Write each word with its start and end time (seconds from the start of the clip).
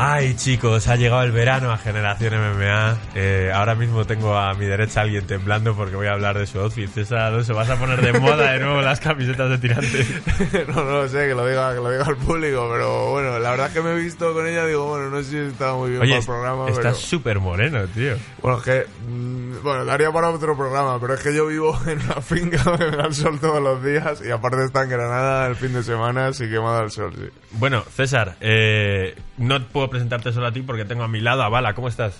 Ay 0.00 0.36
chicos, 0.36 0.86
ha 0.86 0.94
llegado 0.94 1.24
el 1.24 1.32
verano 1.32 1.72
a 1.72 1.76
Generación 1.76 2.32
MMA. 2.34 2.96
Eh, 3.16 3.50
ahora 3.52 3.74
mismo 3.74 4.04
tengo 4.04 4.36
a 4.36 4.54
mi 4.54 4.64
derecha 4.64 5.00
a 5.00 5.02
alguien 5.02 5.26
temblando 5.26 5.74
porque 5.74 5.96
voy 5.96 6.06
a 6.06 6.12
hablar 6.12 6.38
de 6.38 6.46
su 6.46 6.60
outfit. 6.60 6.88
César 6.88 7.44
se 7.44 7.52
vas 7.52 7.68
a 7.68 7.74
poner 7.76 8.00
de 8.00 8.12
moda 8.20 8.52
de 8.52 8.60
nuevo 8.60 8.80
las 8.80 9.00
camisetas 9.00 9.50
de 9.50 9.58
tirante. 9.58 10.06
no, 10.68 10.84
no 10.84 11.02
lo 11.02 11.08
sé, 11.08 11.26
que 11.26 11.34
lo 11.34 11.44
diga, 11.44 11.74
que 11.74 11.80
lo 11.80 11.90
diga 11.90 12.04
al 12.04 12.16
público, 12.16 12.68
pero 12.72 13.10
bueno, 13.10 13.40
la 13.40 13.50
verdad 13.50 13.66
es 13.66 13.72
que 13.72 13.80
me 13.80 13.90
he 13.90 13.96
visto 13.96 14.32
con 14.32 14.46
ella, 14.46 14.66
digo, 14.66 14.86
bueno, 14.86 15.10
no 15.10 15.20
sé 15.20 15.30
si 15.30 15.36
está 15.38 15.72
muy 15.72 15.90
bien 15.90 16.02
Oye, 16.02 16.10
para 16.10 16.20
el 16.20 16.26
programa. 16.26 16.68
estás 16.68 16.82
pero... 16.84 16.94
súper 16.94 17.40
moreno, 17.40 17.84
tío. 17.88 18.14
Bueno, 18.40 18.58
es 18.58 18.64
que, 18.64 18.86
mm, 19.04 19.47
bueno, 19.62 19.84
daría 19.84 20.12
para 20.12 20.30
otro 20.30 20.56
programa, 20.56 21.00
pero 21.00 21.14
es 21.14 21.20
que 21.20 21.34
yo 21.34 21.46
vivo 21.46 21.78
en 21.86 22.00
una 22.00 22.20
finca 22.20 22.62
donde 22.62 22.90
me 22.90 22.96
da 22.96 23.06
el 23.06 23.14
sol 23.14 23.38
todos 23.40 23.62
los 23.62 23.82
días 23.82 24.22
y 24.24 24.30
aparte 24.30 24.64
está 24.64 24.82
en 24.82 24.90
Granada 24.90 25.46
el 25.46 25.56
fin 25.56 25.72
de 25.72 25.82
semana, 25.82 26.28
así 26.28 26.44
que 26.44 26.58
me 26.58 26.64
dado 26.64 26.84
el 26.84 26.90
sol, 26.90 27.12
sí. 27.14 27.28
Bueno, 27.52 27.82
César, 27.82 28.36
eh, 28.40 29.16
no 29.36 29.62
puedo 29.68 29.88
presentarte 29.90 30.32
solo 30.32 30.46
a 30.46 30.52
ti 30.52 30.62
porque 30.62 30.84
tengo 30.84 31.02
a 31.04 31.08
mi 31.08 31.20
lado 31.20 31.42
a 31.42 31.48
Bala. 31.48 31.74
¿Cómo 31.74 31.88
estás? 31.88 32.18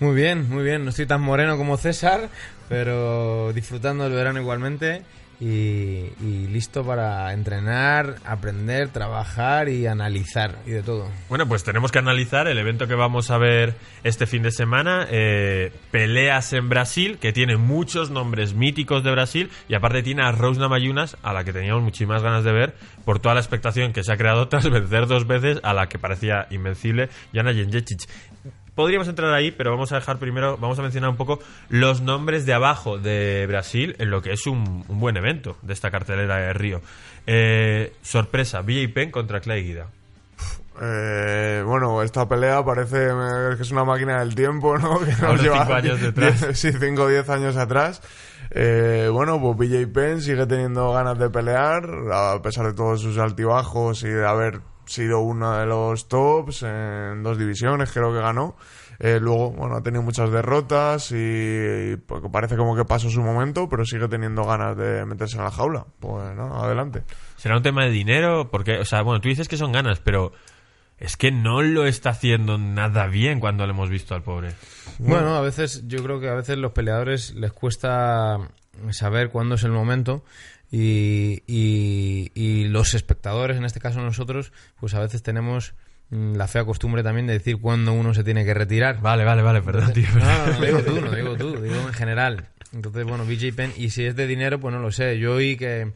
Muy 0.00 0.14
bien, 0.14 0.48
muy 0.48 0.62
bien. 0.62 0.84
No 0.84 0.90
estoy 0.90 1.06
tan 1.06 1.20
moreno 1.20 1.56
como 1.56 1.76
César, 1.76 2.28
pero 2.68 3.52
disfrutando 3.52 4.04
del 4.04 4.12
verano 4.12 4.40
igualmente 4.40 5.02
y, 5.40 6.10
y 6.20 6.48
listo 6.48 6.84
para 6.84 7.32
entrenar, 7.32 8.16
aprender, 8.24 8.88
trabajar 8.88 9.68
y 9.68 9.86
analizar 9.86 10.58
y 10.66 10.70
de 10.70 10.82
todo. 10.82 11.08
Bueno, 11.28 11.46
pues 11.46 11.62
tenemos 11.62 11.92
que 11.92 12.00
analizar 12.00 12.48
el 12.48 12.58
evento 12.58 12.88
que 12.88 12.94
vamos 12.94 13.30
a 13.30 13.38
ver 13.38 13.74
este 14.02 14.26
fin 14.26 14.42
de 14.42 14.50
semana. 14.50 15.06
eh, 15.10 15.72
peleas 15.90 16.52
en 16.52 16.68
Brasil, 16.68 17.18
que 17.18 17.32
tiene 17.32 17.56
muchos 17.56 18.10
nombres 18.10 18.54
míticos 18.54 19.04
de 19.04 19.12
Brasil. 19.12 19.50
Y 19.68 19.74
aparte 19.74 20.02
tiene 20.02 20.24
a 20.24 20.32
Rose 20.32 20.60
Namajunas, 20.60 21.16
a 21.22 21.32
la 21.32 21.44
que 21.44 21.52
teníamos 21.52 21.82
muchísimas 21.82 22.22
ganas 22.22 22.42
de 22.42 22.52
ver, 22.52 22.74
por 23.04 23.20
toda 23.20 23.34
la 23.34 23.40
expectación 23.40 23.92
que 23.92 24.02
se 24.02 24.12
ha 24.12 24.16
creado 24.16 24.48
tras 24.48 24.68
vencer 24.68 25.06
dos 25.06 25.26
veces 25.26 25.60
a 25.62 25.72
la 25.72 25.88
que 25.88 25.98
parecía 25.98 26.46
invencible, 26.50 27.10
Jana 27.32 27.52
Jędrzejczyk. 27.52 28.08
Podríamos 28.78 29.08
entrar 29.08 29.34
ahí, 29.34 29.50
pero 29.50 29.72
vamos 29.72 29.90
a 29.90 29.96
dejar 29.96 30.18
primero, 30.20 30.56
vamos 30.56 30.78
a 30.78 30.82
mencionar 30.82 31.10
un 31.10 31.16
poco 31.16 31.40
los 31.68 32.00
nombres 32.00 32.46
de 32.46 32.54
abajo 32.54 32.96
de 32.96 33.44
Brasil 33.48 33.96
en 33.98 34.08
lo 34.10 34.22
que 34.22 34.30
es 34.32 34.46
un, 34.46 34.84
un 34.86 35.00
buen 35.00 35.16
evento 35.16 35.56
de 35.62 35.72
esta 35.72 35.90
cartelera 35.90 36.36
de 36.36 36.52
Río. 36.52 36.80
Eh, 37.26 37.92
sorpresa, 38.02 38.60
BJ 38.62 38.88
Penn 38.94 39.10
contra 39.10 39.40
Clay 39.40 39.64
Guida. 39.64 39.88
Eh, 40.80 41.62
bueno, 41.66 42.02
esta 42.04 42.28
pelea 42.28 42.64
parece 42.64 43.08
eh, 43.08 43.56
que 43.56 43.62
es 43.62 43.70
una 43.72 43.82
máquina 43.84 44.20
del 44.20 44.36
tiempo, 44.36 44.78
¿no? 44.78 45.00
Que 45.04 45.26
Ahora 45.26 45.42
cinco 45.42 45.74
años 45.74 46.00
detrás. 46.00 46.40
diez- 46.40 46.54
sí, 46.54 46.70
5 46.72 47.02
o 47.02 47.08
10 47.08 47.28
años 47.30 47.56
atrás. 47.56 48.00
Eh, 48.52 49.08
bueno, 49.12 49.40
pues 49.40 49.58
BJ 49.58 49.88
Penn 49.92 50.22
sigue 50.22 50.46
teniendo 50.46 50.92
ganas 50.92 51.18
de 51.18 51.28
pelear, 51.30 51.84
a 52.12 52.40
pesar 52.42 52.66
de 52.66 52.74
todos 52.74 53.00
sus 53.02 53.18
altibajos 53.18 54.04
y 54.04 54.08
de 54.08 54.24
haber 54.24 54.60
sido 54.88 55.20
uno 55.20 55.58
de 55.58 55.66
los 55.66 56.08
tops 56.08 56.62
en 56.64 57.22
dos 57.22 57.38
divisiones, 57.38 57.92
creo 57.92 58.12
que 58.12 58.20
ganó. 58.20 58.56
Eh, 59.00 59.18
luego, 59.20 59.52
bueno, 59.52 59.76
ha 59.76 59.82
tenido 59.82 60.02
muchas 60.02 60.30
derrotas 60.32 61.12
y, 61.12 61.16
y 61.92 61.96
pues, 61.96 62.20
parece 62.32 62.56
como 62.56 62.74
que 62.74 62.84
pasó 62.84 63.08
su 63.08 63.22
momento, 63.22 63.68
pero 63.68 63.84
sigue 63.84 64.08
teniendo 64.08 64.42
ganas 64.42 64.76
de 64.76 65.04
meterse 65.06 65.36
en 65.36 65.44
la 65.44 65.52
jaula. 65.52 65.86
Pues 66.00 66.34
no, 66.34 66.62
adelante. 66.62 67.04
¿Será 67.36 67.56
un 67.56 67.62
tema 67.62 67.84
de 67.84 67.90
dinero? 67.90 68.50
Porque, 68.50 68.78
o 68.78 68.84
sea, 68.84 69.02
bueno, 69.02 69.20
tú 69.20 69.28
dices 69.28 69.46
que 69.46 69.56
son 69.56 69.70
ganas, 69.70 70.00
pero 70.00 70.32
es 70.98 71.16
que 71.16 71.30
no 71.30 71.62
lo 71.62 71.86
está 71.86 72.10
haciendo 72.10 72.58
nada 72.58 73.06
bien 73.06 73.38
cuando 73.38 73.64
lo 73.66 73.72
hemos 73.72 73.88
visto 73.88 74.16
al 74.16 74.22
pobre. 74.22 74.54
Bueno, 74.98 75.36
a 75.36 75.40
veces 75.42 75.86
yo 75.86 76.02
creo 76.02 76.18
que 76.18 76.28
a 76.28 76.34
veces 76.34 76.58
los 76.58 76.72
peleadores 76.72 77.34
les 77.34 77.52
cuesta 77.52 78.38
saber 78.90 79.30
cuándo 79.30 79.54
es 79.54 79.62
el 79.62 79.70
momento 79.70 80.24
y, 80.70 81.42
y- 81.46 82.30
y 82.34 82.64
los 82.68 82.94
espectadores, 82.94 83.56
en 83.56 83.64
este 83.64 83.80
caso 83.80 84.00
nosotros, 84.00 84.52
pues 84.78 84.94
a 84.94 85.00
veces 85.00 85.22
tenemos 85.22 85.74
mm, 86.10 86.34
la 86.36 86.46
fea 86.48 86.64
costumbre 86.64 87.02
también 87.02 87.26
de 87.26 87.34
decir 87.34 87.58
cuándo 87.60 87.92
uno 87.92 88.14
se 88.14 88.24
tiene 88.24 88.44
que 88.44 88.54
retirar. 88.54 89.00
Vale, 89.00 89.24
vale, 89.24 89.42
vale, 89.42 89.62
perdón, 89.62 89.92
tío. 89.92 90.06
No, 90.14 90.20
no, 90.46 90.52
no, 90.58 90.64
digo 90.66 90.80
tú, 90.82 91.00
no 91.00 91.10
digo 91.14 91.36
tú, 91.36 91.60
digo 91.60 91.76
en 91.86 91.94
general. 91.94 92.48
Entonces, 92.74 93.04
bueno, 93.04 93.24
BJ 93.24 93.54
Penn, 93.54 93.72
y 93.76 93.90
si 93.90 94.04
es 94.04 94.14
de 94.14 94.26
dinero, 94.26 94.60
pues 94.60 94.74
no 94.74 94.80
lo 94.80 94.92
sé. 94.92 95.18
Yo 95.18 95.34
oí 95.36 95.56
que, 95.56 95.92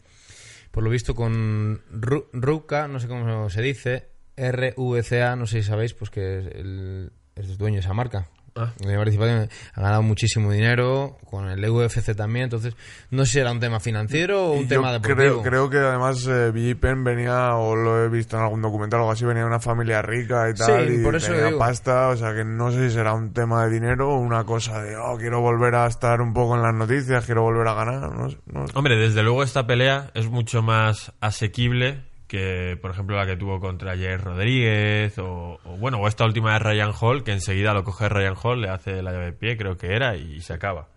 por 0.71 0.83
lo 0.83 0.89
visto, 0.91 1.15
con 1.15 1.83
Ru- 1.93 2.27
Ruka, 2.33 2.89
no 2.89 2.99
sé 2.99 3.09
cómo 3.09 3.51
se 3.51 3.61
dice, 3.61 4.09
R-U-C-A, 4.37 5.37
no 5.37 5.47
sé 5.47 5.61
si 5.63 5.69
sabéis, 5.69 5.93
pues 5.93 6.11
que 6.11 6.39
es 6.39 6.47
el, 6.47 7.13
es 7.37 7.47
el 7.51 7.59
dueño 7.59 7.75
de 7.77 7.81
esa 7.81 7.93
marca. 7.93 8.29
Ah. 8.55 8.71
De 8.79 8.95
participación, 8.97 9.49
ha 9.75 9.81
ganado 9.81 10.03
muchísimo 10.03 10.53
dinero 10.53 11.17
con 11.31 11.49
el 11.49 11.67
UFC 11.71 12.15
también, 12.15 12.45
entonces 12.45 12.75
no 13.11 13.25
sé 13.25 13.33
si 13.33 13.39
era 13.39 13.51
un 13.51 13.61
tema 13.61 13.81
financiero 13.81 14.49
o 14.49 14.53
un 14.53 14.65
Y 14.65 14.67
tema 14.67 14.93
deportivo. 14.93 15.17
creo, 15.17 15.43
creo 15.43 15.71
que 15.71 15.79
además 15.79 16.27
eh, 16.29 16.77
Penn 16.79 17.03
venía, 17.03 17.55
o 17.57 17.75
lo 17.75 18.05
he 18.05 18.09
visto 18.11 18.37
en 18.37 18.43
algún 18.43 18.61
documental 18.61 19.01
o 19.01 19.03
algo 19.05 19.13
así, 19.13 19.25
venía 19.25 19.43
de 19.43 19.49
una 19.49 19.59
familia 19.61 20.03
rica 20.03 20.51
y 20.51 20.53
Sí, 20.57 20.65
tal, 20.67 20.93
y 20.93 21.03
por 21.03 21.17
eso 21.17 21.29
tenía 21.29 21.47
digo. 21.47 21.59
pasta, 21.59 22.09
o 22.09 22.17
sea 22.17 22.35
que 22.35 22.45
no 22.45 22.71
sé 22.71 22.89
si 22.89 22.95
será 22.95 23.15
un 23.15 23.33
tema 23.33 23.65
de 23.65 23.71
dinero 23.73 24.11
o 24.11 24.19
una 24.19 24.45
cosa 24.45 24.83
de, 24.83 24.97
oh, 24.97 25.17
quiero 25.17 25.41
volver 25.41 25.75
a 25.75 25.87
estar 25.87 26.21
un 26.21 26.35
poco 26.35 26.55
en 26.57 26.63
las 26.63 26.75
noticias, 26.75 27.25
quiero 27.25 27.43
volver 27.43 27.67
a 27.69 27.75
ganar, 27.75 28.13
no 28.15 28.29
sé, 28.29 28.37
no 28.47 28.67
sé. 28.67 28.73
Hombre, 28.77 28.97
desde 28.97 29.23
luego 29.23 29.43
esta 29.43 29.67
pelea 29.67 30.11
es 30.13 30.29
mucho 30.29 30.61
más 30.63 31.13
asequible 31.21 32.03
que, 32.33 32.79
por 32.81 32.91
ejemplo, 32.93 33.15
la 33.15 33.27
que 33.27 33.37
tuvo 33.37 33.61
contra 33.61 33.91
Jair 33.91 34.19
Rodríguez 34.19 35.19
o, 35.19 35.61
o, 35.63 35.77
bueno, 35.77 35.99
o 35.99 36.09
esta 36.09 36.25
última 36.25 36.55
de 36.55 36.61
Ryan 36.61 36.93
Hall, 36.99 37.25
que 37.25 37.33
enseguida 37.33 37.75
lo 37.75 37.85
coge 37.85 38.09
Ryan 38.09 38.35
Hall, 38.43 38.63
le 38.63 38.71
hace 38.71 39.03
la 39.03 39.13
llave 39.13 39.27
de 39.27 39.33
pie, 39.35 39.59
creo 39.59 39.77
que 39.77 39.95
era, 39.95 40.17
y 40.17 40.41
se 40.41 40.55
acaba. 40.55 40.89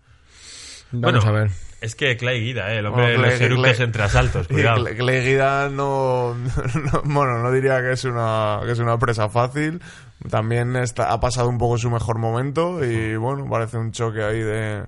Vamos 0.92 1.22
bueno, 1.24 1.38
a 1.38 1.42
ver. 1.42 1.50
Es 1.82 1.94
que 1.94 2.16
Clay 2.16 2.40
Guida, 2.40 2.72
¿eh? 2.72 2.78
el 2.78 2.86
hombre 2.86 3.04
Bueno, 3.18 3.22
de 3.22 3.30
los 3.32 3.40
eructos 3.42 3.80
entre 3.80 4.02
asaltos, 4.02 4.48
cuidado. 4.48 4.86
Clay 4.96 5.26
Guida 5.26 5.68
no, 5.68 6.34
no- 6.92 7.02
bueno, 7.04 7.38
no 7.42 7.52
diría 7.52 7.82
que 7.82 7.92
es 7.92 8.04
una, 8.04 8.60
que 8.64 8.72
es 8.72 8.78
una 8.78 8.98
presa 8.98 9.28
fácil. 9.28 9.82
También 10.30 10.74
está, 10.76 11.12
ha 11.12 11.20
pasado 11.20 11.50
un 11.50 11.58
poco 11.58 11.76
su 11.76 11.90
mejor 11.90 12.16
momento 12.18 12.82
y 12.82 13.14
bueno, 13.16 13.46
parece 13.50 13.76
un 13.76 13.92
choque 13.92 14.22
ahí 14.24 14.40
de, 14.40 14.84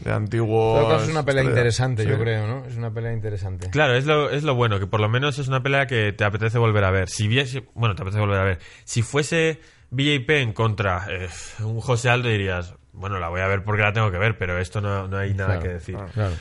de 0.00 0.12
antiguos. 0.12 1.02
Es 1.02 1.08
una 1.08 1.24
pelea 1.24 1.42
estrellas. 1.42 1.46
interesante, 1.58 2.02
Sí. 2.04 2.08
yo 2.08 2.18
creo, 2.18 2.46
¿no? 2.46 2.64
Es 2.66 2.76
una 2.76 2.90
pelea 2.92 3.12
interesante. 3.12 3.70
Claro, 3.70 3.94
es 3.94 4.06
lo, 4.06 4.30
es 4.30 4.44
lo 4.44 4.54
bueno, 4.54 4.78
que 4.78 4.86
por 4.86 5.00
lo 5.00 5.08
menos 5.08 5.38
es 5.38 5.48
una 5.48 5.62
pelea 5.62 5.86
que 5.86 6.12
te 6.12 6.24
apetece 6.24 6.58
volver 6.58 6.84
a 6.84 6.90
ver. 6.90 7.08
Si 7.08 7.26
viese, 7.28 7.64
bueno, 7.74 7.94
te 7.94 8.02
apetece 8.02 8.20
volver 8.20 8.40
a 8.40 8.44
ver. 8.44 8.58
Si 8.84 9.02
fuese 9.02 9.60
BJ 9.90 10.26
Penn 10.26 10.52
contra 10.52 11.06
eh, 11.10 11.28
un 11.64 11.80
José 11.80 12.10
Aldo 12.10 12.28
dirías, 12.28 12.74
bueno, 12.92 13.18
la 13.18 13.28
voy 13.28 13.40
a 13.40 13.46
ver 13.46 13.64
porque 13.64 13.82
la 13.82 13.92
tengo 13.92 14.10
que 14.10 14.18
ver, 14.18 14.38
pero 14.38 14.58
esto 14.58 14.80
no, 14.80 15.08
no 15.08 15.16
hay 15.18 15.34
nada 15.34 15.54
Claro, 15.54 15.62
que 15.62 15.68
decir. 15.68 15.96
Claro. 16.14 16.34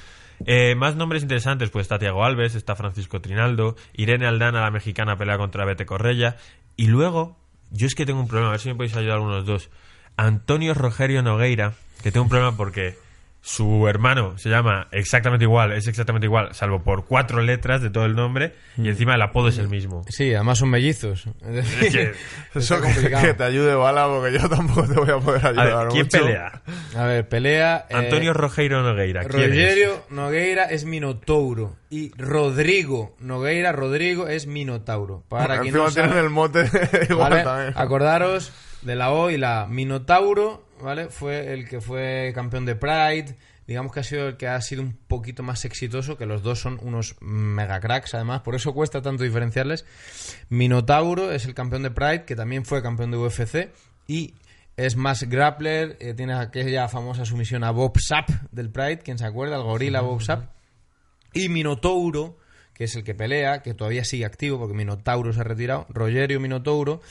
Eh, 0.46 0.76
más 0.76 0.96
nombres 0.96 1.24
interesantes, 1.24 1.72
pues 1.72 1.84
está 1.86 1.98
Tiago 1.98 2.24
Alves, 2.24 2.54
está 2.54 2.76
Francisco 2.76 3.22
Trinaldo, 3.22 3.76
Irene 3.94 4.28
Aldana, 4.28 4.62
la 4.62 4.70
mexicana, 4.72 5.18
pelea 5.18 5.38
contra 5.38 5.66
Bete 5.66 5.86
Correia. 5.88 6.38
Y 6.76 6.88
luego, 6.88 7.40
yo 7.72 7.88
es 7.88 7.96
que 7.96 8.06
tengo 8.06 8.20
un 8.20 8.28
problema, 8.28 8.50
a 8.50 8.52
ver 8.52 8.60
si 8.60 8.70
me 8.70 8.76
podéis 8.76 8.96
ayudar 8.96 9.16
algunos 9.16 9.46
dos. 9.48 9.72
Antonio 10.16 10.74
Rogerio 10.76 11.24
Nogueira, 11.24 11.74
que 12.04 12.12
tengo 12.12 12.24
un 12.26 12.30
problema 12.30 12.56
porque 12.56 12.98
su 13.50 13.88
hermano 13.88 14.38
se 14.38 14.50
llama 14.50 14.90
exactamente 14.92 15.46
igual, 15.46 15.72
es 15.72 15.88
exactamente 15.88 16.26
igual, 16.26 16.54
salvo 16.54 16.84
por 16.84 17.06
cuatro 17.06 17.42
letras 17.42 17.82
de 17.82 17.90
todo 17.90 18.04
el 18.04 18.14
nombre, 18.14 18.54
y 18.76 18.90
encima 18.90 19.16
el 19.16 19.22
apodo 19.22 19.48
es 19.48 19.58
el 19.58 19.70
mismo. 19.70 20.04
Sí, 20.10 20.34
además 20.34 20.58
son 20.58 20.70
mellizos. 20.70 21.28
Es 21.46 21.80
decir, 21.80 22.14
Eso 22.54 22.76
que, 22.76 22.82
complicado. 22.82 23.26
que 23.26 23.34
te 23.36 23.44
ayude 23.46 23.74
bala 23.74 24.06
porque 24.08 24.38
yo 24.38 24.50
tampoco 24.50 24.86
te 24.86 25.00
voy 25.00 25.10
a 25.12 25.18
poder 25.20 25.46
A 25.46 25.50
ayudar 25.52 25.78
ver, 25.86 25.88
¿quién 25.94 26.04
mucho. 26.04 26.18
pelea? 26.20 26.62
A 26.98 27.04
ver, 27.06 27.30
pelea. 27.30 27.86
eh, 27.90 27.96
Antonio 27.96 28.34
Rogeiro 28.34 28.84
Nogueira. 28.84 29.24
¿quién 29.24 29.44
es? 29.44 29.50
Rogerio 29.50 30.04
Nogueira 30.10 30.66
es 30.66 30.84
Minotauro. 30.84 31.78
Y 31.90 32.12
Rodrigo 32.18 33.16
Nogueira, 33.20 33.72
Rodrigo 33.72 34.28
es 34.28 34.46
Minotauro. 34.46 35.24
Para 35.30 35.62
quien 35.62 35.68
Encima 35.74 35.86
no 35.86 35.92
sabe, 35.92 36.20
el 36.20 36.30
mote 36.30 36.70
igual 37.10 37.32
¿vale? 37.32 37.44
también. 37.46 37.74
acordaros 37.78 38.52
de 38.82 38.96
la 38.98 39.12
O 39.12 39.30
y 39.30 39.38
la 39.38 39.68
Minotauro, 39.70 40.67
¿vale? 40.82 41.10
Fue 41.10 41.54
el 41.54 41.68
que 41.68 41.82
fue 41.82 42.32
campeón 42.34 42.66
de 42.66 42.76
Pride. 42.76 43.38
Digamos 43.68 43.92
que 43.92 44.00
ha 44.00 44.04
sido 44.04 44.30
el 44.30 44.38
que 44.38 44.48
ha 44.48 44.62
sido 44.62 44.82
un 44.82 44.94
poquito 44.94 45.44
más 45.44 45.66
exitoso, 45.66 46.18
que 46.18 46.26
los 46.26 46.42
dos 46.42 46.60
son 46.60 46.80
unos 46.82 47.16
mega 47.20 47.82
cracks, 47.82 48.14
además, 48.14 48.42
por 48.42 48.56
eso 48.56 48.74
cuesta 48.74 49.02
tanto 49.02 49.24
diferenciarles. 49.24 49.86
Minotauro 50.48 51.32
es 51.32 51.46
el 51.46 51.54
campeón 51.54 51.84
de 51.84 51.92
Pride, 51.92 52.24
que 52.24 52.36
también 52.36 52.64
fue 52.64 52.82
campeón 52.82 53.12
de 53.12 53.18
UFC, 53.18 53.70
y 54.08 54.36
es 54.78 54.96
más 54.96 55.24
grappler, 55.24 55.98
eh, 56.00 56.14
tiene 56.14 56.34
aquella 56.34 56.88
famosa 56.88 57.26
sumisión 57.26 57.66
a 57.66 57.72
Bob 57.72 58.00
Sapp 58.00 58.30
del 58.52 58.70
Pride, 58.70 59.00
quien 59.00 59.18
se 59.18 59.26
acuerda, 59.26 59.58
el 59.58 59.64
gorila 59.64 60.02
Bob 60.02 60.22
Sapp. 60.22 60.50
Y 61.34 61.50
Minotauro, 61.50 62.38
que 62.78 62.84
es 62.84 62.96
el 62.96 63.04
que 63.04 63.16
pelea, 63.16 63.64
que 63.64 63.74
todavía 63.74 64.06
sigue 64.06 64.24
activo 64.24 64.60
porque 64.60 64.76
Minotauro 64.76 65.34
se 65.34 65.40
ha 65.40 65.44
retirado, 65.44 65.88
Rogerio 65.90 66.40
Minotauro, 66.40 67.02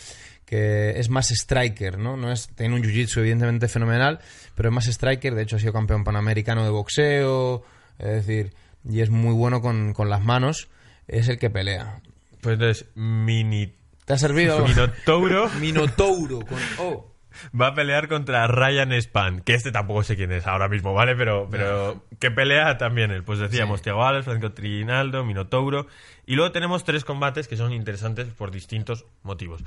que 0.45 1.01
es 1.01 1.09
más 1.09 1.33
striker, 1.33 1.99
¿no? 1.99 2.17
no 2.17 2.31
es, 2.31 2.47
tiene 2.55 2.77
un 2.77 2.83
jiu-jitsu 2.83 3.19
evidentemente 3.19 3.67
fenomenal, 3.67 4.21
pero 4.55 4.69
es 4.69 4.75
más 4.75 4.87
striker, 4.87 5.35
de 5.35 5.43
hecho 5.43 5.57
ha 5.57 5.59
sido 5.59 5.73
campeón 5.73 6.05
panamericano 6.05 6.63
de 6.63 6.71
boxeo, 6.71 7.65
es 7.99 8.27
decir, 8.27 8.53
y 8.89 9.01
es 9.01 9.11
muy 9.11 9.35
bueno 9.35 9.61
con, 9.61 9.93
con 9.93 10.09
las 10.09 10.23
manos, 10.23 10.69
es 11.09 11.29
el 11.29 11.41
que 11.41 11.51
pelea. 11.51 12.01
Pues 12.41 12.55
entonces, 12.55 12.87
Mini... 12.95 13.75
¿Te 14.05 14.13
ha 14.13 14.19
servido? 14.19 14.65
Minotauro 14.65 15.51
Minotauro, 15.61 16.47
con 16.47 16.61
O. 16.79 17.16
va 17.59 17.69
a 17.69 17.75
pelear 17.75 18.09
contra 18.09 18.47
Ryan 18.47 18.93
Span, 19.01 19.41
que 19.41 19.55
este 19.55 19.73
tampoco 19.73 20.03
sé 20.03 20.17
quién 20.17 20.33
es 20.33 20.47
ahora 20.47 20.69
mismo, 20.69 20.95
¿vale? 20.95 21.17
Pero, 21.17 21.49
pero 21.51 22.05
que 22.19 22.31
pelea 22.31 22.79
también 22.79 23.11
él. 23.11 23.23
Pues 23.23 23.39
decíamos, 23.39 23.83
Thiago 23.83 24.05
Alves, 24.05 24.25
Franco 24.25 24.53
Trinaldo, 24.53 25.25
Minotauro. 25.25 25.87
Y 26.27 26.35
luego 26.35 26.53
tenemos 26.53 26.85
tres 26.85 27.05
combates 27.05 27.49
que 27.49 27.57
son 27.57 27.73
interesantes 27.73 28.27
por 28.29 28.51
distintos 28.51 29.05
motivos. 29.23 29.63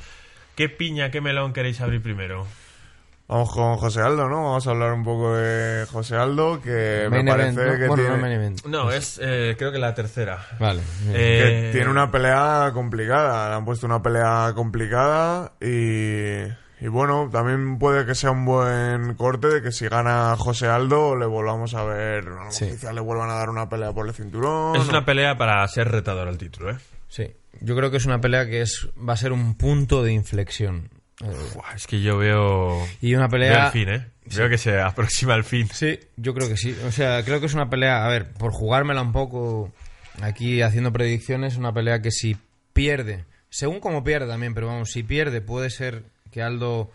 ¿qué 0.60 0.68
piña, 0.68 1.10
qué 1.10 1.22
melón 1.22 1.54
queréis 1.54 1.80
abrir 1.80 2.02
primero? 2.02 2.46
Vamos 3.30 3.50
con 3.54 3.78
José 3.78 4.02
Aldo, 4.02 4.28
¿no? 4.28 4.44
Vamos 4.44 4.68
a 4.68 4.72
hablar 4.72 4.92
un 4.92 5.06
poco 5.06 5.36
de 5.36 5.86
José 5.86 6.18
Aldo, 6.18 6.60
que 6.62 7.08
me 7.10 7.24
parece 7.24 7.62
event, 7.62 7.72
¿no? 7.72 7.78
que, 7.78 7.88
Bueno, 7.88 7.96
tiene, 7.96 8.10
no 8.10 8.18
main 8.18 8.34
event. 8.34 8.66
No, 8.66 8.92
es 8.92 9.22
eh, 9.24 9.56
creo 9.58 9.72
que 9.72 9.80
la 9.80 9.94
tercera. 9.94 10.46
Vale. 10.60 10.82
que 11.14 11.70
Eh, 11.70 11.72
tiene 11.72 11.90
una 11.90 12.12
pelea 12.12 12.72
complicada. 12.74 13.48
Le 13.48 13.56
han 13.56 13.64
puesto 13.64 13.86
una 13.86 14.04
pelea 14.04 14.52
complicada 14.54 15.54
y, 15.62 16.44
y 16.82 16.88
bueno, 16.88 17.30
también 17.32 17.78
puede 17.78 18.06
que 18.06 18.16
sea 18.16 18.32
un 18.32 18.46
buen 18.46 19.14
corte 19.16 19.48
de 19.48 19.62
que 19.62 19.72
si 19.72 19.88
gana 19.88 20.36
José 20.38 20.68
Aldo 20.68 21.16
le 21.16 21.26
volvamos 21.26 21.74
a 21.76 21.84
ver, 21.84 22.28
a 22.28 22.46
lo 22.46 22.52
Sí. 22.52 22.66
quizás 22.70 22.94
le 22.94 23.02
vuelvan 23.02 23.30
a 23.30 23.34
dar 23.36 23.50
una 23.50 23.68
pelea 23.70 23.92
por 23.94 24.08
el 24.08 24.14
cinturón. 24.14 24.76
es 24.76 24.88
o- 24.88 24.90
una 24.90 25.06
pelea 25.06 25.38
para 25.38 25.68
ser 25.68 25.90
retador 25.90 26.28
al 26.28 26.38
título, 26.38 26.72
¿eh? 26.72 26.78
Sí. 27.08 27.28
Yo 27.62 27.76
creo 27.76 27.92
que 27.92 27.98
es 27.98 28.06
una 28.06 28.22
pelea 28.22 28.46
que 28.46 28.62
es 28.62 28.88
va 28.98 29.14
a 29.14 29.18
ser 29.18 29.32
un 29.32 29.56
punto 29.56 30.04
de 30.04 30.14
inflexión. 30.14 30.90
Eh, 31.22 31.28
es 31.76 31.86
que 31.88 32.02
yo 32.02 32.18
veo... 32.18 32.78
y 33.02 33.14
una 33.16 33.24
Veo 33.28 33.32
pelea... 33.32 33.66
el 33.66 33.72
fin, 33.74 33.90
¿eh? 33.90 34.08
Veo 34.38 34.48
que 34.48 34.58
se 34.58 34.80
aproxima 34.80 35.36
el 35.36 35.44
fin. 35.44 35.68
Sí, 35.74 36.00
yo 36.16 36.34
creo 36.34 36.48
que 36.48 36.56
sí. 36.56 36.78
O 36.88 36.92
sea, 36.92 37.24
creo 37.26 37.40
que 37.42 37.48
es 37.48 37.54
una 37.56 37.70
pelea, 37.70 38.06
a 38.06 38.08
ver, 38.10 38.32
por 38.34 38.52
jugármela 38.54 39.02
un 39.02 39.12
poco 39.12 39.72
aquí 40.22 40.62
haciendo 40.62 40.94
predicciones, 40.94 41.58
una 41.58 41.74
pelea 41.74 42.02
que 42.02 42.12
si 42.12 42.38
pierde, 42.72 43.26
según 43.50 43.80
como 43.82 44.04
pierde 44.04 44.28
también, 44.28 44.54
pero 44.54 44.68
vamos, 44.68 44.92
si 44.92 45.04
pierde 45.04 45.42
puede 45.42 45.70
ser 45.72 46.04
que 46.32 46.42
Aldo 46.42 46.92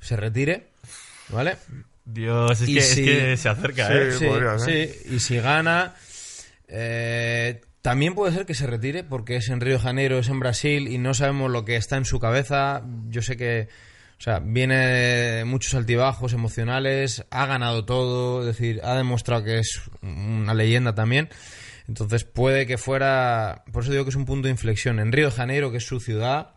se 0.00 0.16
retire, 0.16 0.68
¿vale? 1.28 1.56
Dios, 2.04 2.60
es, 2.60 2.66
que, 2.66 2.80
si- 2.80 3.00
es 3.02 3.18
que 3.18 3.36
se 3.36 3.48
acerca, 3.48 3.86
Sí. 3.88 3.92
¿eh? 3.94 4.12
Sí, 4.18 4.26
podría 4.26 4.58
ser. 4.58 4.88
sí, 4.88 5.14
y 5.14 5.20
si 5.20 5.36
gana, 5.38 5.94
eh, 6.68 7.60
también 7.82 8.14
puede 8.14 8.32
ser 8.34 8.46
que 8.46 8.54
se 8.54 8.66
retire 8.66 9.04
porque 9.04 9.36
es 9.36 9.48
en 9.48 9.60
Río 9.60 9.74
de 9.74 9.80
Janeiro, 9.80 10.18
es 10.18 10.28
en 10.28 10.40
Brasil 10.40 10.88
y 10.88 10.98
no 10.98 11.14
sabemos 11.14 11.50
lo 11.50 11.64
que 11.64 11.76
está 11.76 11.96
en 11.96 12.04
su 12.04 12.18
cabeza. 12.20 12.82
Yo 13.08 13.22
sé 13.22 13.36
que, 13.36 13.68
o 14.18 14.22
sea, 14.22 14.40
viene 14.40 14.76
de 14.86 15.44
muchos 15.44 15.74
altibajos 15.74 16.32
emocionales, 16.32 17.24
ha 17.30 17.46
ganado 17.46 17.84
todo, 17.84 18.40
es 18.40 18.46
decir, 18.46 18.80
ha 18.84 18.94
demostrado 18.96 19.44
que 19.44 19.58
es 19.58 19.80
una 20.02 20.52
leyenda 20.54 20.94
también. 20.94 21.28
Entonces 21.88 22.24
puede 22.24 22.66
que 22.66 22.78
fuera, 22.78 23.64
por 23.72 23.82
eso 23.82 23.92
digo 23.92 24.04
que 24.04 24.10
es 24.10 24.16
un 24.16 24.26
punto 24.26 24.46
de 24.46 24.52
inflexión. 24.52 25.00
En 25.00 25.10
Río 25.10 25.26
de 25.26 25.32
Janeiro, 25.32 25.70
que 25.72 25.78
es 25.78 25.86
su 25.86 26.00
ciudad. 26.00 26.50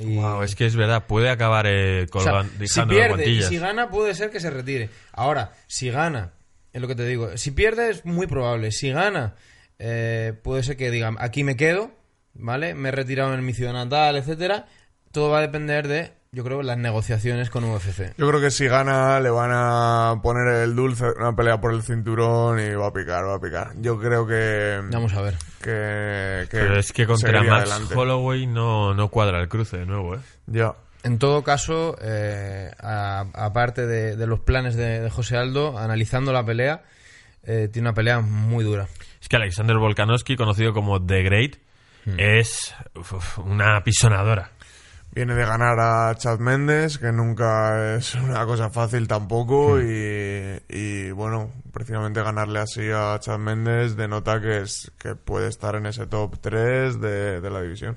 Y, 0.00 0.16
Wow, 0.16 0.42
es 0.42 0.54
que 0.54 0.66
es 0.66 0.76
verdad, 0.76 1.06
puede 1.06 1.30
acabar 1.30 1.66
eh, 1.66 2.06
o 2.12 2.20
sea, 2.20 2.32
colgan- 2.32 2.50
si 2.66 2.80
pierde 2.88 3.24
y 3.30 3.42
si 3.48 3.58
gana, 3.58 3.88
puede 3.88 4.14
ser 4.14 4.30
que 4.30 4.40
se 4.40 4.50
retire. 4.50 4.90
Ahora, 5.12 5.52
si 5.66 5.90
gana, 5.90 6.32
es 6.72 6.80
lo 6.82 6.88
que 6.88 6.94
te 6.94 7.06
digo. 7.06 7.36
Si 7.36 7.50
pierde, 7.50 7.90
es 7.90 8.04
muy 8.04 8.26
probable. 8.26 8.72
Si 8.72 8.90
gana, 8.90 9.34
eh, 9.78 10.34
puede 10.42 10.62
ser 10.62 10.76
que 10.76 10.90
digan, 10.90 11.16
aquí 11.18 11.44
me 11.44 11.56
quedo, 11.56 11.90
¿vale? 12.34 12.74
Me 12.74 12.90
he 12.90 12.92
retirado 12.92 13.32
en 13.34 13.44
mi 13.44 13.54
ciudad 13.54 13.72
natal, 13.72 14.16
etcétera. 14.16 14.66
Todo 15.12 15.30
va 15.30 15.38
a 15.38 15.42
depender 15.42 15.88
de, 15.88 16.12
yo 16.34 16.44
creo, 16.44 16.62
las 16.62 16.76
negociaciones 16.76 17.48
con 17.50 17.64
UFC. 17.64 18.14
Yo 18.18 18.28
creo 18.28 18.40
que 18.40 18.50
si 18.50 18.66
gana 18.66 19.20
le 19.20 19.30
van 19.30 19.50
a 19.52 20.20
poner 20.22 20.46
el 20.62 20.74
dulce, 20.76 21.04
una 21.18 21.34
pelea 21.34 21.60
por 21.60 21.72
el 21.72 21.82
cinturón 21.82 22.60
y 22.60 22.74
va 22.74 22.88
a 22.88 22.92
picar, 22.92 23.24
va 23.26 23.36
a 23.36 23.40
picar. 23.40 23.72
Yo 23.80 23.98
creo 23.98 24.26
que... 24.26 24.80
Vamos 24.90 25.14
a 25.14 25.22
ver. 25.22 25.34
que, 25.62 26.46
que 26.50 26.58
Pero 26.58 26.78
es 26.78 26.92
que 26.92 27.06
contra 27.06 27.42
Max 27.42 27.70
adelante. 27.70 27.94
Holloway 27.94 28.46
no, 28.46 28.94
no 28.94 29.08
cuadra 29.08 29.40
el 29.40 29.48
cruce 29.48 29.78
de 29.78 29.86
nuevo, 29.86 30.16
¿eh? 30.16 30.20
Ya. 30.46 30.74
En 31.02 31.18
todo 31.18 31.42
caso, 31.44 31.96
eh, 32.00 32.70
a- 32.80 33.26
aparte 33.34 33.86
de, 33.86 34.16
de 34.16 34.26
los 34.26 34.40
planes 34.40 34.74
de, 34.74 35.00
de 35.00 35.10
José 35.10 35.36
Aldo, 35.36 35.78
analizando 35.78 36.32
la 36.32 36.44
pelea, 36.44 36.82
eh, 37.44 37.68
tiene 37.72 37.88
una 37.88 37.94
pelea 37.94 38.20
muy 38.20 38.64
dura. 38.64 38.86
Es 39.20 39.28
que 39.28 39.36
Alexander 39.36 39.76
Volkanovski, 39.76 40.36
conocido 40.36 40.72
como 40.72 41.04
The 41.04 41.22
Great, 41.22 41.56
Hmm. 42.06 42.16
es 42.18 42.74
uf, 42.94 43.38
una 43.38 43.82
pisonadora. 43.82 44.50
Viene 45.14 45.34
de 45.34 45.44
ganar 45.46 45.78
a 45.78 46.14
Chad 46.16 46.40
Méndez, 46.40 46.98
que 46.98 47.12
nunca 47.12 47.94
es 47.96 48.14
una 48.16 48.44
cosa 48.46 48.68
fácil 48.70 49.06
tampoco. 49.06 49.76
Hmm. 49.76 49.88
Y, 49.88 50.76
y, 50.76 51.10
bueno, 51.12 51.52
precisamente 51.72 52.20
ganarle 52.22 52.58
así 52.58 52.88
a 52.92 53.16
Chad 53.20 53.38
Méndez 53.38 53.94
denota 53.96 54.40
que, 54.40 54.62
es, 54.62 54.90
que 54.98 55.14
puede 55.14 55.48
estar 55.48 55.76
en 55.76 55.86
ese 55.86 56.06
top 56.06 56.38
3 56.40 57.00
de, 57.00 57.40
de 57.40 57.50
la 57.50 57.62
división. 57.62 57.96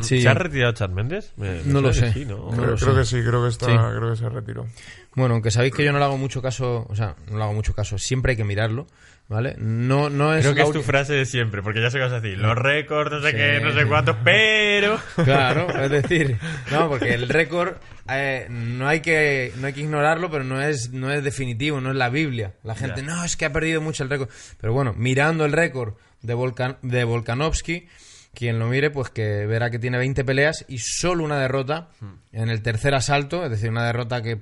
Sí. 0.00 0.20
¿Se 0.20 0.28
ha 0.28 0.34
retirado 0.34 0.72
Chad 0.72 0.90
Méndez? 0.90 1.32
Me- 1.36 1.62
No 1.64 1.80
lo 1.80 1.92
sé. 1.92 2.12
sí, 2.12 2.24
¿no? 2.26 2.36
No 2.36 2.50
creo, 2.50 2.66
lo 2.72 2.76
creo 2.76 2.94
sé. 2.94 2.98
que 3.00 3.04
sí, 3.04 3.22
creo 3.26 3.42
que 3.44 3.48
está, 3.48 3.66
Sí. 3.66 3.72
creo 3.72 4.10
que 4.10 4.16
se 4.16 4.28
retiró. 4.28 4.66
Bueno, 5.14 5.34
aunque 5.34 5.50
sabéis 5.50 5.72
que 5.72 5.84
yo 5.84 5.92
no 5.92 5.98
le 5.98 6.04
hago 6.04 6.18
mucho 6.18 6.42
caso, 6.42 6.84
o 6.90 6.94
sea, 6.96 7.14
no 7.30 7.38
le 7.38 7.44
hago 7.44 7.54
mucho 7.54 7.72
caso, 7.74 7.96
siempre 7.96 8.32
hay 8.32 8.36
que 8.36 8.44
mirarlo, 8.44 8.86
¿vale? 9.28 9.54
No, 9.56 10.10
no 10.10 10.34
es 10.34 10.44
Creo 10.44 10.54
que 10.54 10.60
es 10.62 10.70
tu 10.72 10.82
frase 10.82 11.14
de 11.14 11.24
siempre, 11.24 11.62
porque 11.62 11.80
ya 11.80 11.90
sé 11.90 11.96
que 11.96 12.04
vas 12.04 12.12
a 12.12 12.20
decir, 12.20 12.36
los 12.38 12.58
récords, 12.58 13.10
no 13.10 13.22
sé 13.22 13.30
Sí, 13.30 13.36
qué, 13.38 13.60
no 13.62 13.72
sé 13.72 13.86
cuántos, 13.86 14.16
pero... 14.22 14.98
Claro, 15.24 15.68
es 15.82 15.90
decir, 15.90 16.38
no, 16.70 16.88
porque 16.88 17.14
el 17.14 17.28
récord 17.28 17.76
eh, 18.08 18.46
no 18.50 18.86
hay 18.86 19.00
que 19.00 19.52
no 19.56 19.66
hay 19.66 19.72
que 19.72 19.80
ignorarlo, 19.80 20.30
pero 20.30 20.44
no 20.44 20.62
es 20.62 20.90
no 20.90 21.12
es 21.12 21.24
definitivo, 21.24 21.80
no 21.80 21.90
es 21.90 21.96
la 21.96 22.08
Biblia. 22.08 22.54
La 22.62 22.74
gente, 22.74 23.02
no, 23.02 23.24
es 23.24 23.36
que 23.36 23.44
ha 23.44 23.52
perdido 23.52 23.80
mucho 23.80 24.02
el 24.02 24.10
récord. 24.10 24.28
Pero 24.60 24.72
bueno, 24.72 24.94
mirando 24.96 25.44
el 25.44 25.52
récord 25.52 25.94
de 26.22 26.34
Volkan, 26.34 26.76
de 26.82 27.04
Volkanovski, 27.04 27.88
quien 28.34 28.58
lo 28.58 28.68
mire, 28.68 28.90
pues 28.90 29.10
que 29.10 29.46
verá 29.46 29.70
que 29.70 29.78
tiene 29.78 29.98
20 29.98 30.24
peleas 30.24 30.64
y 30.68 30.78
solo 30.78 31.24
una 31.24 31.38
derrota 31.38 31.88
en 32.32 32.50
el 32.50 32.62
tercer 32.62 32.94
asalto, 32.94 33.44
es 33.44 33.50
decir, 33.50 33.70
una 33.70 33.86
derrota 33.86 34.22
que 34.22 34.40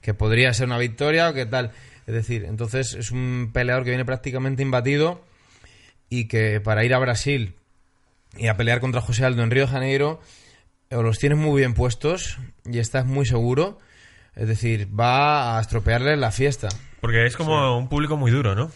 que 0.00 0.14
podría 0.14 0.52
ser 0.54 0.66
una 0.66 0.78
victoria 0.78 1.28
o 1.28 1.34
qué 1.34 1.46
tal. 1.46 1.72
Es 2.06 2.14
decir, 2.14 2.44
entonces 2.44 2.94
es 2.94 3.10
un 3.10 3.50
peleador 3.52 3.84
que 3.84 3.90
viene 3.90 4.04
prácticamente 4.04 4.62
imbatido 4.62 5.22
y 6.08 6.26
que 6.26 6.60
para 6.60 6.84
ir 6.84 6.94
a 6.94 6.98
Brasil 6.98 7.54
y 8.36 8.46
a 8.48 8.56
pelear 8.56 8.80
contra 8.80 9.00
José 9.00 9.24
Aldo 9.24 9.42
en 9.42 9.50
Río 9.50 9.66
de 9.66 9.72
Janeiro 9.72 10.20
o 10.90 11.02
los 11.02 11.18
tienes 11.18 11.38
muy 11.38 11.60
bien 11.60 11.74
puestos 11.74 12.38
y 12.64 12.78
estás 12.78 13.06
muy 13.06 13.26
seguro. 13.26 13.78
Es 14.34 14.48
decir, 14.48 14.88
va 14.98 15.58
a 15.58 15.60
estropearle 15.60 16.16
la 16.16 16.30
fiesta. 16.30 16.68
Porque 17.00 17.26
es 17.26 17.36
como 17.36 17.76
un 17.78 17.88
público 17.88 18.16
muy 18.16 18.30
duro, 18.30 18.54
¿no? 18.54 18.70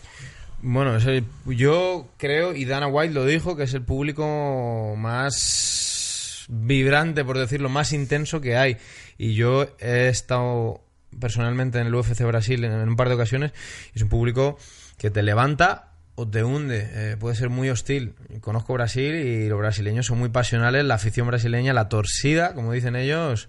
Bueno, 0.63 0.97
es 0.97 1.05
el- 1.07 1.25
yo 1.47 2.09
creo, 2.19 2.55
y 2.55 2.65
Dana 2.65 2.87
White 2.87 3.13
lo 3.15 3.25
dijo, 3.27 3.57
que 3.57 3.65
es 3.65 3.75
el 3.75 3.83
público 3.83 4.95
más 4.97 6.47
vibrante, 6.49 7.25
por 7.25 7.39
decirlo, 7.39 7.69
más 7.69 7.93
intenso 7.93 8.41
que 8.41 8.57
hay. 8.57 8.77
Y 9.19 9.35
yo 9.35 9.67
he 9.79 10.09
estado 10.09 10.83
personalmente 11.21 11.79
en 11.79 11.87
el 11.87 11.95
UFC 11.95 12.25
Brasil 12.25 12.65
en, 12.65 12.73
en 12.73 12.89
un 12.89 12.97
par 12.97 13.09
de 13.09 13.15
ocasiones 13.15 13.53
y 13.95 13.99
es 13.99 14.03
un 14.03 14.09
público 14.09 14.59
que 14.99 15.11
te 15.11 15.23
levanta 15.23 15.94
o 16.17 16.29
te 16.29 16.45
hunde. 16.45 16.91
Eh, 16.93 17.17
puede 17.19 17.35
ser 17.37 17.49
muy 17.51 17.71
hostil. 17.71 18.15
Conozco 18.41 18.75
Brasil 18.75 19.15
y 19.15 19.49
los 19.49 19.59
brasileños 19.59 20.07
son 20.07 20.19
muy 20.19 20.29
pasionales. 20.29 20.85
La 20.85 20.95
afición 20.95 21.27
brasileña, 21.27 21.73
la 21.73 21.89
torcida, 21.89 22.55
como 22.55 22.73
dicen 22.73 22.97
ellos, 22.97 23.49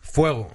fuego. 0.00 0.52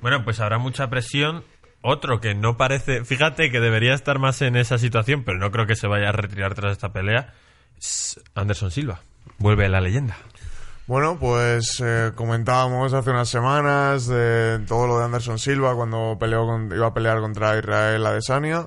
Bueno, 0.00 0.24
pues 0.24 0.40
habrá 0.40 0.58
mucha 0.58 0.88
presión. 0.90 1.44
Otro 1.80 2.20
que 2.20 2.34
no 2.34 2.56
parece, 2.56 3.04
fíjate 3.04 3.50
que 3.52 3.60
debería 3.60 3.94
estar 3.94 4.18
más 4.18 4.42
en 4.42 4.56
esa 4.56 4.78
situación, 4.78 5.22
pero 5.24 5.38
no 5.38 5.50
creo 5.52 5.66
que 5.66 5.76
se 5.76 5.86
vaya 5.86 6.08
a 6.08 6.12
retirar 6.12 6.54
tras 6.54 6.72
esta 6.72 6.92
pelea, 6.92 7.34
es 7.78 8.20
Anderson 8.34 8.72
Silva. 8.72 9.00
Vuelve 9.38 9.68
la 9.68 9.80
leyenda. 9.80 10.16
Bueno, 10.88 11.18
pues 11.20 11.80
eh, 11.84 12.10
comentábamos 12.16 12.94
hace 12.94 13.10
unas 13.10 13.28
semanas 13.28 14.08
de 14.08 14.58
todo 14.66 14.88
lo 14.88 14.98
de 14.98 15.04
Anderson 15.04 15.38
Silva 15.38 15.76
cuando 15.76 16.16
peleó 16.18 16.46
con- 16.46 16.72
iba 16.74 16.88
a 16.88 16.94
pelear 16.94 17.20
contra 17.20 17.56
Israel 17.56 18.04
Adesanya. 18.06 18.66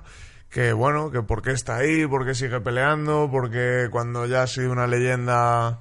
Que 0.52 0.74
bueno, 0.74 1.12
que 1.12 1.22
por 1.22 1.42
qué 1.42 1.52
está 1.52 1.78
ahí, 1.78 2.06
por 2.06 2.26
qué 2.26 2.36
sigue 2.36 2.60
peleando, 2.60 3.30
porque 3.32 3.88
cuando 3.90 4.26
ya 4.26 4.44
ha 4.44 4.48
sido 4.48 4.72
una 4.72 4.86
leyenda 4.86 5.80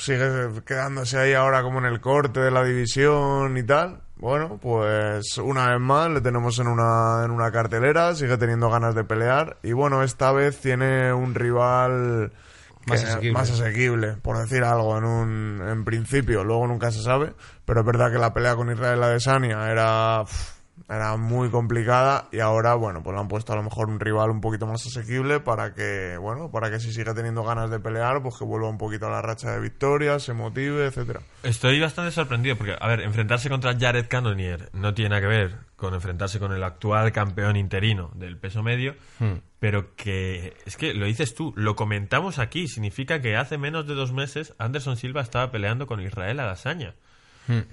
sigue 0.00 0.62
quedándose 0.64 1.18
ahí 1.18 1.34
ahora 1.34 1.62
como 1.62 1.78
en 1.78 1.84
el 1.84 2.00
corte 2.00 2.40
de 2.40 2.50
la 2.50 2.64
división 2.64 3.56
y 3.56 3.62
tal. 3.62 4.00
Bueno, 4.16 4.58
pues 4.60 5.38
una 5.38 5.70
vez 5.70 5.80
más 5.80 6.10
le 6.10 6.20
tenemos 6.20 6.58
en 6.58 6.66
una, 6.66 7.22
en 7.24 7.30
una 7.30 7.52
cartelera, 7.52 8.14
sigue 8.14 8.36
teniendo 8.36 8.68
ganas 8.68 8.94
de 8.94 9.04
pelear 9.04 9.58
y 9.62 9.72
bueno, 9.72 10.02
esta 10.02 10.32
vez 10.32 10.60
tiene 10.60 11.12
un 11.12 11.34
rival 11.34 12.32
Más 12.86 13.04
asequible. 13.04 13.32
más 13.32 13.50
asequible, 13.50 14.12
por 14.14 14.38
decir 14.38 14.64
algo 14.64 14.98
en 14.98 15.04
un 15.04 15.62
en 15.68 15.84
principio, 15.84 16.42
luego 16.42 16.66
nunca 16.66 16.90
se 16.90 17.02
sabe, 17.02 17.32
pero 17.64 17.80
es 17.80 17.86
verdad 17.86 18.10
que 18.10 18.18
la 18.18 18.34
pelea 18.34 18.56
con 18.56 18.72
Israel 18.72 19.02
Adesanya 19.04 19.70
era 19.70 20.24
era 20.88 21.16
muy 21.16 21.50
complicada 21.50 22.28
y 22.32 22.40
ahora 22.40 22.74
bueno, 22.74 23.02
pues 23.02 23.14
le 23.14 23.20
han 23.20 23.28
puesto 23.28 23.52
a 23.52 23.56
lo 23.56 23.62
mejor 23.62 23.88
un 23.88 24.00
rival 24.00 24.30
un 24.30 24.40
poquito 24.40 24.66
más 24.66 24.86
asequible 24.86 25.38
para 25.40 25.74
que, 25.74 26.16
bueno, 26.18 26.50
para 26.50 26.70
que 26.70 26.80
si 26.80 26.92
sigue 26.92 27.12
teniendo 27.12 27.44
ganas 27.44 27.70
de 27.70 27.78
pelear, 27.78 28.22
pues 28.22 28.36
que 28.36 28.44
vuelva 28.44 28.68
un 28.68 28.78
poquito 28.78 29.06
a 29.06 29.10
la 29.10 29.20
racha 29.20 29.52
de 29.52 29.60
victorias, 29.60 30.22
se 30.22 30.32
motive, 30.32 30.86
etcétera. 30.86 31.20
Estoy 31.42 31.78
bastante 31.78 32.10
sorprendido 32.10 32.56
porque, 32.56 32.74
a 32.78 32.88
ver, 32.88 33.00
enfrentarse 33.00 33.50
contra 33.50 33.76
Jared 33.78 34.06
Cannonier 34.08 34.70
no 34.72 34.94
tiene 34.94 35.10
nada 35.10 35.20
que 35.20 35.26
ver 35.26 35.56
con 35.76 35.94
enfrentarse 35.94 36.38
con 36.38 36.52
el 36.52 36.62
actual 36.64 37.12
campeón 37.12 37.56
interino 37.56 38.10
del 38.14 38.38
peso 38.38 38.62
medio, 38.62 38.96
pero 39.60 39.94
que 39.94 40.56
es 40.64 40.76
que 40.76 40.94
lo 40.94 41.06
dices 41.06 41.34
tú, 41.34 41.52
lo 41.54 41.76
comentamos 41.76 42.38
aquí, 42.38 42.66
significa 42.66 43.20
que 43.20 43.36
hace 43.36 43.58
menos 43.58 43.86
de 43.86 43.94
dos 43.94 44.12
meses 44.12 44.54
Anderson 44.58 44.96
Silva 44.96 45.20
estaba 45.20 45.50
peleando 45.52 45.86
con 45.86 46.00
Israel 46.00 46.40
Adesanya. 46.40 46.94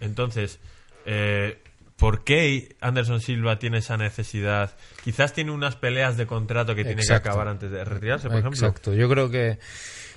Entonces, 0.01 0.59
eh, 1.05 1.61
¿por 1.97 2.23
qué 2.23 2.75
Anderson 2.81 3.21
Silva 3.21 3.57
tiene 3.59 3.77
esa 3.79 3.97
necesidad? 3.97 4.71
Quizás 5.03 5.33
tiene 5.33 5.51
unas 5.51 5.75
peleas 5.75 6.17
de 6.17 6.25
contrato 6.27 6.75
que 6.75 6.83
tiene 6.83 7.01
Exacto. 7.01 7.23
que 7.23 7.29
acabar 7.29 7.47
antes 7.47 7.71
de 7.71 7.83
retirarse, 7.85 8.27
por 8.27 8.37
ejemplo. 8.39 8.59
Exacto, 8.59 8.93
yo 8.93 9.09
creo 9.09 9.29
que, 9.29 9.59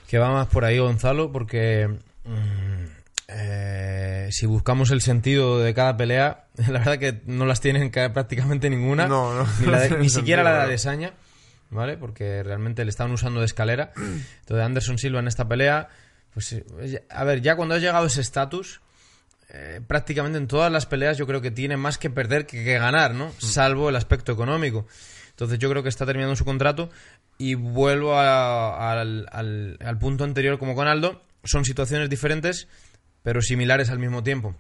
que 0.09 0.19
va 0.19 0.31
más 0.31 0.47
por 0.49 0.65
ahí 0.65 0.79
Gonzalo 0.79 1.31
porque 1.33 1.89
mm, 2.25 2.85
eh, 3.29 4.29
si 4.33 4.47
buscamos 4.47 4.91
el 4.91 5.01
sentido 5.03 5.59
de 5.61 5.75
cada 5.75 5.97
pelea, 5.97 6.47
la 6.69 6.79
verdad 6.79 6.99
que 6.99 7.21
no 7.27 7.47
las 7.47 7.61
tienen 7.61 7.91
ca- 7.91 8.13
prácticamente 8.13 8.71
ninguna. 8.71 9.07
No, 9.07 9.35
no, 9.35 9.47
ni, 9.61 9.67
no 9.67 9.73
la 9.73 9.79
de- 9.81 9.87
tienen 9.89 10.03
ni 10.03 10.09
siquiera 10.11 10.43
la 10.43 10.53
de 10.55 10.61
Adesanya, 10.63 11.13
¿vale? 11.71 11.97
Porque 11.97 12.43
realmente 12.43 12.85
le 12.85 12.91
estaban 12.91 13.13
usando 13.13 13.41
de 13.41 13.47
escalera. 13.47 13.93
Entonces, 13.97 14.65
Anderson 14.65 14.99
Silva 14.99 15.21
en 15.21 15.29
esta 15.29 15.47
pelea, 15.47 15.89
pues, 16.33 16.53
eh, 16.53 16.65
a 17.11 17.25
ver, 17.25 17.43
ya 17.43 17.57
cuando 17.57 17.75
ha 17.75 17.79
llegado 17.79 18.07
ese 18.07 18.21
estatus, 18.21 18.81
eh, 19.51 19.81
prácticamente 19.87 20.39
en 20.39 20.47
todas 20.47 20.71
las 20.71 20.87
peleas 20.87 21.17
yo 21.17 21.27
creo 21.27 21.41
que 21.41 21.51
tiene 21.51 21.77
más 21.77 21.99
que 21.99 22.11
perder 22.11 22.47
que, 22.47 22.63
que 22.65 22.79
ganar, 22.79 23.15
¿no? 23.15 23.33
Salvo 23.39 23.89
el 23.89 23.97
aspecto 23.97 24.33
económico. 24.33 24.87
Entonces 25.31 25.59
yo 25.59 25.71
creo 25.71 25.83
que 25.83 25.89
está 25.89 26.05
terminando 26.05 26.35
su 26.37 26.45
contrato 26.45 26.91
y 27.39 27.55
vuelvo 27.55 28.15
a- 28.19 28.91
al, 28.93 29.27
al- 29.33 29.79
al 29.85 29.99
punto 29.99 30.25
anterior 30.25 30.59
como 30.59 30.75
con 30.75 30.89
Aldo. 30.89 31.23
Son 31.45 31.65
situaciones 31.65 32.11
diferentes, 32.11 32.67
pero 33.23 33.41
similares 33.41 33.91
al 33.91 33.99
mismo 34.01 34.23
tiempo. 34.23 34.55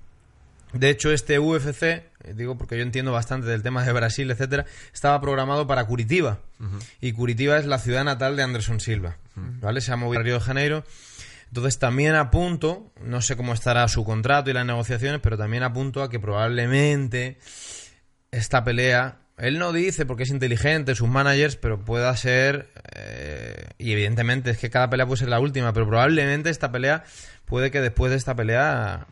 De 0.72 0.90
hecho, 0.90 1.10
este 1.12 1.38
UFC, 1.38 1.82
eh, 1.82 2.04
digo 2.34 2.56
porque 2.58 2.76
yo 2.76 2.82
entiendo 2.82 3.10
bastante 3.10 3.46
del 3.48 3.62
tema 3.62 3.84
de 3.84 3.92
Brasil, 3.92 4.30
etcétera, 4.30 4.66
estaba 4.92 5.20
programado 5.20 5.66
para 5.66 5.84
Curitiba. 5.86 6.38
Y 7.00 7.12
Curitiba 7.12 7.56
es 7.58 7.64
la 7.66 7.78
ciudad 7.78 8.04
natal 8.04 8.36
de 8.36 8.42
Anderson 8.42 8.78
Silva. 8.78 9.16
¿Vale? 9.60 9.80
Se 9.80 9.92
ha 9.92 9.96
movido 9.96 10.20
a 10.20 10.24
Río 10.24 10.34
de 10.34 10.40
Janeiro. 10.40 10.84
Entonces 11.48 11.78
también 11.78 12.14
apunto, 12.14 12.92
no 13.02 13.20
sé 13.22 13.36
cómo 13.36 13.54
estará 13.54 13.88
su 13.88 14.04
contrato 14.04 14.50
y 14.50 14.52
las 14.52 14.66
negociaciones, 14.66 15.20
pero 15.22 15.36
también 15.36 15.62
apunto 15.62 16.02
a 16.02 16.10
que 16.10 16.20
probablemente 16.20 17.38
esta 18.30 18.64
pelea, 18.64 19.20
él 19.38 19.58
no 19.58 19.72
dice 19.72 20.04
porque 20.04 20.24
es 20.24 20.30
inteligente, 20.30 20.94
sus 20.94 21.08
managers, 21.08 21.56
pero 21.56 21.84
pueda 21.84 22.14
ser, 22.16 22.68
eh, 22.94 23.70
y 23.78 23.92
evidentemente 23.92 24.50
es 24.50 24.58
que 24.58 24.68
cada 24.68 24.90
pelea 24.90 25.06
puede 25.06 25.20
ser 25.20 25.28
la 25.28 25.40
última, 25.40 25.72
pero 25.72 25.86
probablemente 25.86 26.50
esta 26.50 26.70
pelea 26.70 27.04
puede 27.46 27.70
que 27.70 27.80
después 27.80 28.10
de 28.10 28.18
esta 28.18 28.36
pelea, 28.36 29.06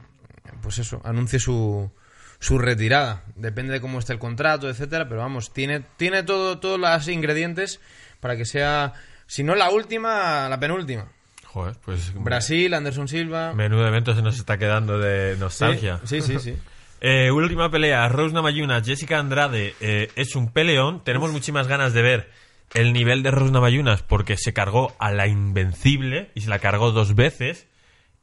pues 0.60 0.78
eso, 0.78 1.00
anuncie 1.04 1.38
su, 1.38 1.90
su 2.38 2.58
retirada. 2.58 3.24
Depende 3.34 3.72
de 3.72 3.80
cómo 3.80 3.98
esté 3.98 4.12
el 4.12 4.18
contrato, 4.18 4.68
etcétera, 4.68 5.08
pero 5.08 5.22
vamos, 5.22 5.54
tiene, 5.54 5.80
tiene 5.96 6.22
todo, 6.22 6.58
todos 6.58 6.78
los 6.78 7.08
ingredientes 7.08 7.80
para 8.20 8.36
que 8.36 8.44
sea, 8.44 8.92
si 9.26 9.42
no 9.42 9.54
la 9.54 9.70
última, 9.70 10.48
la 10.50 10.60
penúltima. 10.60 11.15
Joder, 11.56 11.74
pues 11.86 12.12
Brasil, 12.12 12.74
Anderson 12.74 13.08
Silva. 13.08 13.54
menudo 13.54 13.88
evento 13.88 14.14
se 14.14 14.20
nos 14.20 14.36
está 14.36 14.58
quedando 14.58 14.98
de 14.98 15.38
nostalgia. 15.38 16.00
Sí, 16.04 16.20
sí, 16.20 16.38
sí. 16.38 16.38
sí. 16.38 16.56
Eh, 16.98 17.30
última 17.30 17.70
pelea, 17.70 18.08
Rose 18.08 18.34
Namajunas, 18.34 18.82
Jessica 18.84 19.18
Andrade, 19.18 19.74
eh, 19.80 20.10
es 20.16 20.34
un 20.34 20.50
peleón. 20.50 21.04
Tenemos 21.04 21.30
muchísimas 21.30 21.68
ganas 21.68 21.92
de 21.92 22.00
ver 22.00 22.30
el 22.72 22.94
nivel 22.94 23.22
de 23.22 23.30
Rose 23.30 23.52
Namajunas 23.52 24.02
porque 24.02 24.38
se 24.38 24.54
cargó 24.54 24.96
a 24.98 25.12
la 25.12 25.26
Invencible 25.26 26.30
y 26.34 26.40
se 26.40 26.48
la 26.48 26.58
cargó 26.58 26.92
dos 26.92 27.14
veces 27.14 27.68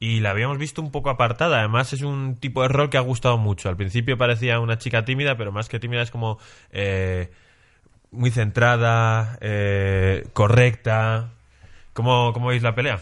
y 0.00 0.18
la 0.20 0.30
habíamos 0.30 0.58
visto 0.58 0.82
un 0.82 0.90
poco 0.90 1.08
apartada. 1.08 1.60
Además 1.60 1.92
es 1.92 2.02
un 2.02 2.34
tipo 2.36 2.62
de 2.62 2.68
rol 2.68 2.90
que 2.90 2.98
ha 2.98 3.00
gustado 3.00 3.38
mucho. 3.38 3.68
Al 3.68 3.76
principio 3.76 4.18
parecía 4.18 4.58
una 4.58 4.76
chica 4.76 5.04
tímida, 5.04 5.36
pero 5.36 5.52
más 5.52 5.68
que 5.68 5.78
tímida 5.78 6.02
es 6.02 6.10
como 6.10 6.38
eh, 6.72 7.30
muy 8.10 8.32
centrada, 8.32 9.38
eh, 9.40 10.26
correcta. 10.32 11.30
¿Cómo, 11.94 12.32
¿Cómo 12.32 12.48
veis 12.48 12.62
la 12.62 12.74
pelea? 12.74 13.00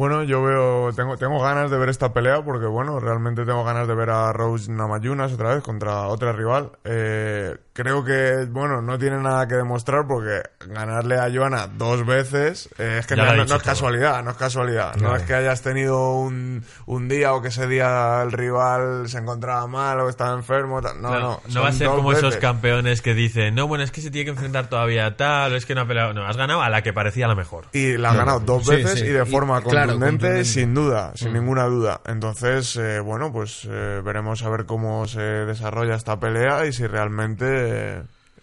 Bueno, 0.00 0.22
yo 0.22 0.42
veo, 0.42 0.94
tengo, 0.94 1.18
tengo 1.18 1.42
ganas 1.42 1.70
de 1.70 1.76
ver 1.76 1.90
esta 1.90 2.14
pelea 2.14 2.42
porque, 2.42 2.64
bueno, 2.64 3.00
realmente 3.00 3.44
tengo 3.44 3.64
ganas 3.64 3.86
de 3.86 3.94
ver 3.94 4.08
a 4.08 4.32
Rose 4.32 4.72
Namajunas 4.72 5.30
otra 5.34 5.54
vez 5.54 5.62
contra 5.62 6.06
otra 6.06 6.32
rival. 6.32 6.72
Eh, 6.84 7.54
creo 7.82 8.04
que, 8.04 8.46
bueno, 8.50 8.82
no 8.82 8.98
tiene 8.98 9.18
nada 9.18 9.46
que 9.48 9.54
demostrar 9.54 10.06
porque 10.06 10.42
ganarle 10.66 11.16
a 11.18 11.30
Joana 11.32 11.66
dos 11.66 12.04
veces 12.06 12.68
eh, 12.78 12.98
es 13.00 13.06
que 13.06 13.16
no, 13.16 13.24
es 13.42 13.62
casualidad, 13.62 14.22
no 14.22 14.30
es 14.30 14.36
casualidad. 14.36 14.94
No 14.96 15.14
es 15.16 15.22
que 15.24 15.34
hayas 15.34 15.62
tenido 15.62 16.14
un, 16.14 16.64
un 16.86 17.08
día 17.08 17.32
o 17.34 17.42
que 17.42 17.48
ese 17.48 17.66
día 17.66 18.22
el 18.22 18.32
rival 18.32 19.08
se 19.08 19.18
encontraba 19.18 19.66
mal 19.66 20.00
o 20.00 20.08
estaba 20.08 20.34
enfermo. 20.34 20.80
tal. 20.80 21.00
No, 21.00 21.18
no. 21.18 21.40
no 21.48 21.62
va 21.62 21.68
a 21.68 21.72
ser 21.72 21.88
como 21.88 22.12
esos 22.12 22.36
campeones 22.36 23.02
que 23.02 23.14
dicen, 23.14 23.54
no, 23.54 23.66
bueno, 23.66 23.84
es 23.84 23.90
que 23.90 24.00
se 24.00 24.10
tiene 24.10 24.24
que 24.26 24.30
enfrentar 24.32 24.68
todavía 24.68 25.06
a 25.06 25.16
tal, 25.16 25.52
o 25.52 25.56
es 25.56 25.66
que 25.66 25.74
no 25.74 25.82
ha 25.82 25.86
peleado. 25.86 26.12
No, 26.14 26.26
has 26.26 26.36
ganado 26.36 26.62
a 26.62 26.68
la 26.70 26.82
que 26.82 26.92
parecía 26.92 27.26
la 27.26 27.34
mejor. 27.34 27.66
Y 27.72 27.96
la 27.96 28.10
ha 28.10 28.14
ganado 28.14 28.40
dos 28.40 28.64
Sí, 28.66 28.76
veces 28.76 29.00
sí. 29.00 29.06
y 29.06 29.08
de 29.08 29.22
Y, 29.22 29.26
forma 29.30 29.60
claro, 29.62 29.92
contundente, 29.92 30.18
contundente. 30.26 30.44
sin 30.44 30.74
duda, 30.74 31.12
sin 31.14 31.30
Mm. 31.30 31.34
ninguna 31.34 31.64
duda. 31.64 32.00
Entonces, 32.06 32.76
eh, 32.76 33.00
bueno, 33.00 33.32
pues 33.32 33.66
eh, 33.70 34.00
veremos 34.04 34.42
a 34.42 34.48
ver 34.50 34.66
cómo 34.66 35.06
se 35.06 35.20
desarrolla 35.20 35.94
esta 35.94 36.18
pelea 36.20 36.66
y 36.66 36.72
si 36.72 36.86
realmente, 36.86 37.69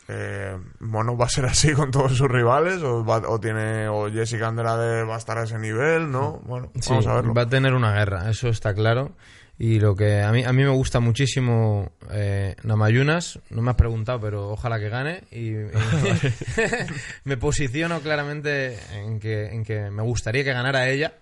eh, 0.09 0.57
bueno, 0.79 1.17
va 1.17 1.25
a 1.25 1.29
ser 1.29 1.45
así 1.45 1.73
con 1.73 1.91
todos 1.91 2.15
sus 2.17 2.29
rivales 2.29 2.81
o, 2.83 3.03
va- 3.05 3.27
o 3.27 3.39
tiene 3.39 3.87
o 3.89 4.09
Jessica 4.11 4.47
Andrade 4.47 5.03
va 5.03 5.15
a 5.15 5.17
estar 5.19 5.37
a 5.37 5.43
ese 5.43 5.59
nivel, 5.59 6.09
¿no? 6.11 6.39
Bueno, 6.45 6.71
Sí, 6.79 6.89
vamos 6.91 7.07
a 7.07 7.15
verlo. 7.15 7.33
va 7.33 7.41
a 7.43 7.49
tener 7.49 7.73
una 7.73 7.93
guerra, 7.93 8.29
eso 8.29 8.47
está 8.49 8.73
claro. 8.73 9.11
Y 9.59 9.79
lo 9.79 9.95
que 9.95 10.21
a 10.21 10.31
mí, 10.31 10.43
a 10.43 10.53
mí 10.53 10.63
me 10.63 10.69
gusta 10.69 10.99
muchísimo 10.99 11.91
eh, 12.11 12.55
Namayunas, 12.63 13.39
no 13.49 13.63
me 13.63 13.71
has 13.71 13.75
preguntado, 13.75 14.21
pero 14.21 14.49
ojalá 14.51 14.79
que 14.79 14.87
gane. 14.89 15.23
Y, 15.31 15.49
y- 15.49 15.71
me 17.23 17.37
posiciono 17.37 17.99
claramente 18.01 18.77
en 18.93 19.19
que, 19.19 19.47
en 19.47 19.63
que 19.63 19.89
me 19.89 20.03
gustaría 20.03 20.43
que 20.43 20.53
ganara 20.53 20.87
ella, 20.89 21.13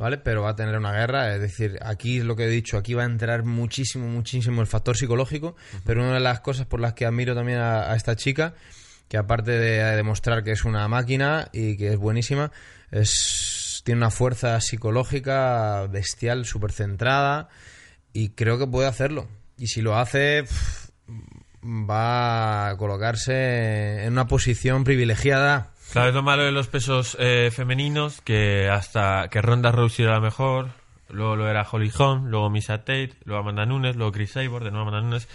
¿vale? 0.00 0.16
Pero 0.16 0.42
va 0.42 0.50
a 0.50 0.56
tener 0.56 0.76
una 0.76 0.92
guerra, 0.92 1.34
es 1.34 1.42
decir, 1.42 1.78
aquí 1.82 2.18
es 2.18 2.24
lo 2.24 2.34
que 2.34 2.44
he 2.44 2.48
dicho, 2.48 2.78
aquí 2.78 2.94
va 2.94 3.02
a 3.02 3.06
entrar 3.06 3.44
muchísimo, 3.44 4.08
muchísimo 4.08 4.62
el 4.62 4.66
factor 4.66 4.96
psicológico, 4.96 5.54
pero 5.84 6.00
una 6.02 6.14
de 6.14 6.20
las 6.20 6.40
cosas 6.40 6.64
por 6.64 6.80
las 6.80 6.94
que 6.94 7.04
admiro 7.04 7.34
también 7.34 7.58
a, 7.58 7.92
a 7.92 7.96
esta 7.96 8.16
chica, 8.16 8.54
que 9.08 9.18
aparte 9.18 9.50
de 9.52 9.96
demostrar 9.96 10.42
que 10.42 10.52
es 10.52 10.64
una 10.64 10.88
máquina 10.88 11.48
y 11.52 11.76
que 11.76 11.92
es 11.92 11.98
buenísima, 11.98 12.50
es, 12.90 13.82
tiene 13.84 13.98
una 13.98 14.10
fuerza 14.10 14.58
psicológica 14.62 15.86
bestial, 15.88 16.46
súper 16.46 16.72
centrada, 16.72 17.50
y 18.14 18.30
creo 18.30 18.58
que 18.58 18.66
puede 18.66 18.88
hacerlo. 18.88 19.28
Y 19.58 19.66
si 19.66 19.82
lo 19.82 19.98
hace, 19.98 20.44
pf, 20.44 20.90
va 21.62 22.70
a 22.70 22.76
colocarse 22.78 24.04
en 24.04 24.14
una 24.14 24.26
posición 24.26 24.82
privilegiada. 24.82 25.72
Claro, 25.92 26.08
es 26.10 26.14
lo 26.14 26.22
malo 26.22 26.44
de 26.44 26.52
los 26.52 26.68
pesos 26.68 27.16
eh, 27.18 27.50
femeninos, 27.52 28.20
que 28.20 28.68
hasta 28.68 29.28
que 29.28 29.42
Ronda 29.42 29.72
Rousey 29.72 30.04
era 30.04 30.14
la 30.14 30.20
mejor, 30.20 30.68
luego 31.08 31.34
lo 31.34 31.48
era 31.48 31.66
Holly 31.68 31.90
Holm, 31.96 32.26
luego 32.28 32.48
Misa 32.48 32.78
Tate, 32.78 33.14
luego 33.24 33.40
Amanda 33.40 33.66
Nunes, 33.66 33.96
luego 33.96 34.12
Chris 34.12 34.30
Sabor, 34.32 34.62
de 34.62 34.70
nuevo 34.70 34.86
Amanda 34.88 35.00
Nunes. 35.04 35.28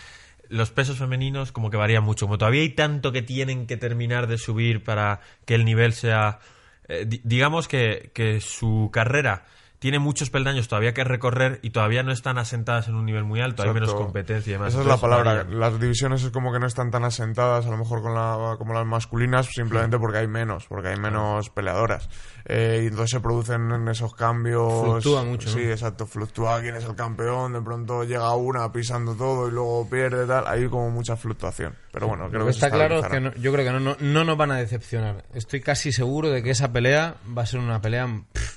Los 0.47 0.69
pesos 0.71 0.97
femeninos 0.97 1.51
como 1.51 1.69
que 1.71 1.77
varían 1.77 2.03
mucho. 2.03 2.25
Como 2.27 2.37
todavía 2.37 2.61
hay 2.61 2.69
tanto 2.69 3.11
que 3.11 3.21
tienen 3.21 3.67
que 3.67 3.77
terminar 3.77 4.27
de 4.27 4.37
subir 4.37 4.83
para 4.83 5.19
que 5.45 5.55
el 5.55 5.65
nivel 5.65 5.91
sea... 5.91 6.39
eh, 6.87 7.03
di- 7.05 7.19
digamos 7.23 7.67
que, 7.67 8.11
que 8.13 8.39
su 8.41 8.89
carrera 8.93 9.43
tiene 9.85 9.99
muchos 9.99 10.31
peldaños 10.31 10.67
todavía 10.67 10.95
que 10.95 11.03
recorrer 11.03 11.59
y 11.61 11.69
todavía 11.69 12.01
no 12.01 12.11
están 12.11 12.39
asentadas 12.39 12.87
en 12.87 12.95
un 12.95 13.05
nivel 13.05 13.23
muy 13.23 13.39
alto, 13.39 13.61
hay 13.61 13.71
menos 13.71 13.93
competencia 13.93 14.49
y 14.49 14.53
demás. 14.53 14.69
Esa 14.73 14.81
es 14.81 14.87
la 14.87 14.97
palabra. 14.97 15.43
Las 15.43 15.79
divisiones 15.79 16.23
es 16.23 16.31
como 16.31 16.51
que 16.51 16.57
no 16.59 16.65
están 16.65 16.89
tan 16.89 17.03
asentadas, 17.03 17.67
a 17.67 17.69
lo 17.69 17.77
mejor 17.77 18.01
con 18.01 18.15
la, 18.15 18.55
como 18.57 18.73
las 18.73 18.83
masculinas, 18.87 19.45
simplemente 19.45 19.99
porque 19.99 20.17
hay 20.17 20.27
menos, 20.27 20.65
porque 20.65 20.87
hay 20.87 20.97
menos 20.99 21.51
peleadoras. 21.51 22.09
Eh, 22.45 22.79
y 22.83 22.87
entonces 22.87 23.11
se 23.11 23.19
producen 23.19 23.71
en 23.71 23.87
esos 23.87 24.15
cambios. 24.15 24.73
Fluctúa 24.83 25.23
mucho, 25.23 25.49
Sí, 25.49 25.63
¿no? 25.65 25.69
exacto. 25.71 26.07
Fluctúa 26.07 26.61
quién 26.61 26.75
es 26.75 26.83
el 26.85 26.95
campeón, 26.95 27.53
de 27.53 27.61
pronto 27.61 28.03
llega 28.03 28.33
una 28.35 28.71
pisando 28.71 29.13
todo 29.13 29.47
y 29.47 29.51
luego 29.51 29.87
pierde, 29.87 30.25
tal. 30.25 30.45
Hay 30.47 30.67
como 30.67 30.89
mucha 30.89 31.15
fluctuación. 31.15 31.75
Pero 31.91 32.07
bueno, 32.07 32.27
creo 32.29 32.39
Lo 32.39 32.45
que 32.45 32.51
está 32.51 32.71
claro 32.71 32.99
es 33.01 33.07
que 33.07 33.19
no- 33.19 33.33
yo 33.35 33.53
creo 33.53 33.63
que 33.65 33.71
no, 33.71 33.79
no, 33.79 33.97
no 33.99 34.23
nos 34.23 34.35
van 34.35 34.49
a 34.51 34.55
decepcionar. 34.57 35.25
Estoy 35.35 35.61
casi 35.61 35.91
seguro 35.91 36.29
de 36.29 36.41
que 36.41 36.49
esa 36.49 36.71
pelea 36.71 37.17
va 37.37 37.43
a 37.43 37.45
ser 37.45 37.59
una 37.59 37.81
pelea, 37.81 38.07
pff, 38.33 38.54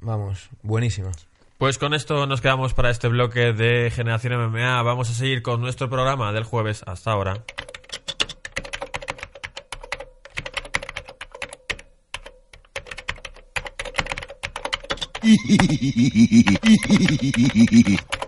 vamos, 0.00 0.50
buenísima. 0.62 1.10
Pues 1.58 1.78
con 1.78 1.94
esto 1.94 2.26
nos 2.26 2.42
quedamos 2.42 2.74
para 2.74 2.90
este 2.90 3.08
bloque 3.08 3.52
de 3.52 3.90
Generación 3.90 4.38
MMA. 4.38 4.82
Vamos 4.82 5.10
a 5.10 5.14
seguir 5.14 5.42
con 5.42 5.60
nuestro 5.60 5.88
programa 5.88 6.32
del 6.32 6.44
jueves 6.44 6.82
hasta 6.86 7.12
ahora. 7.12 7.44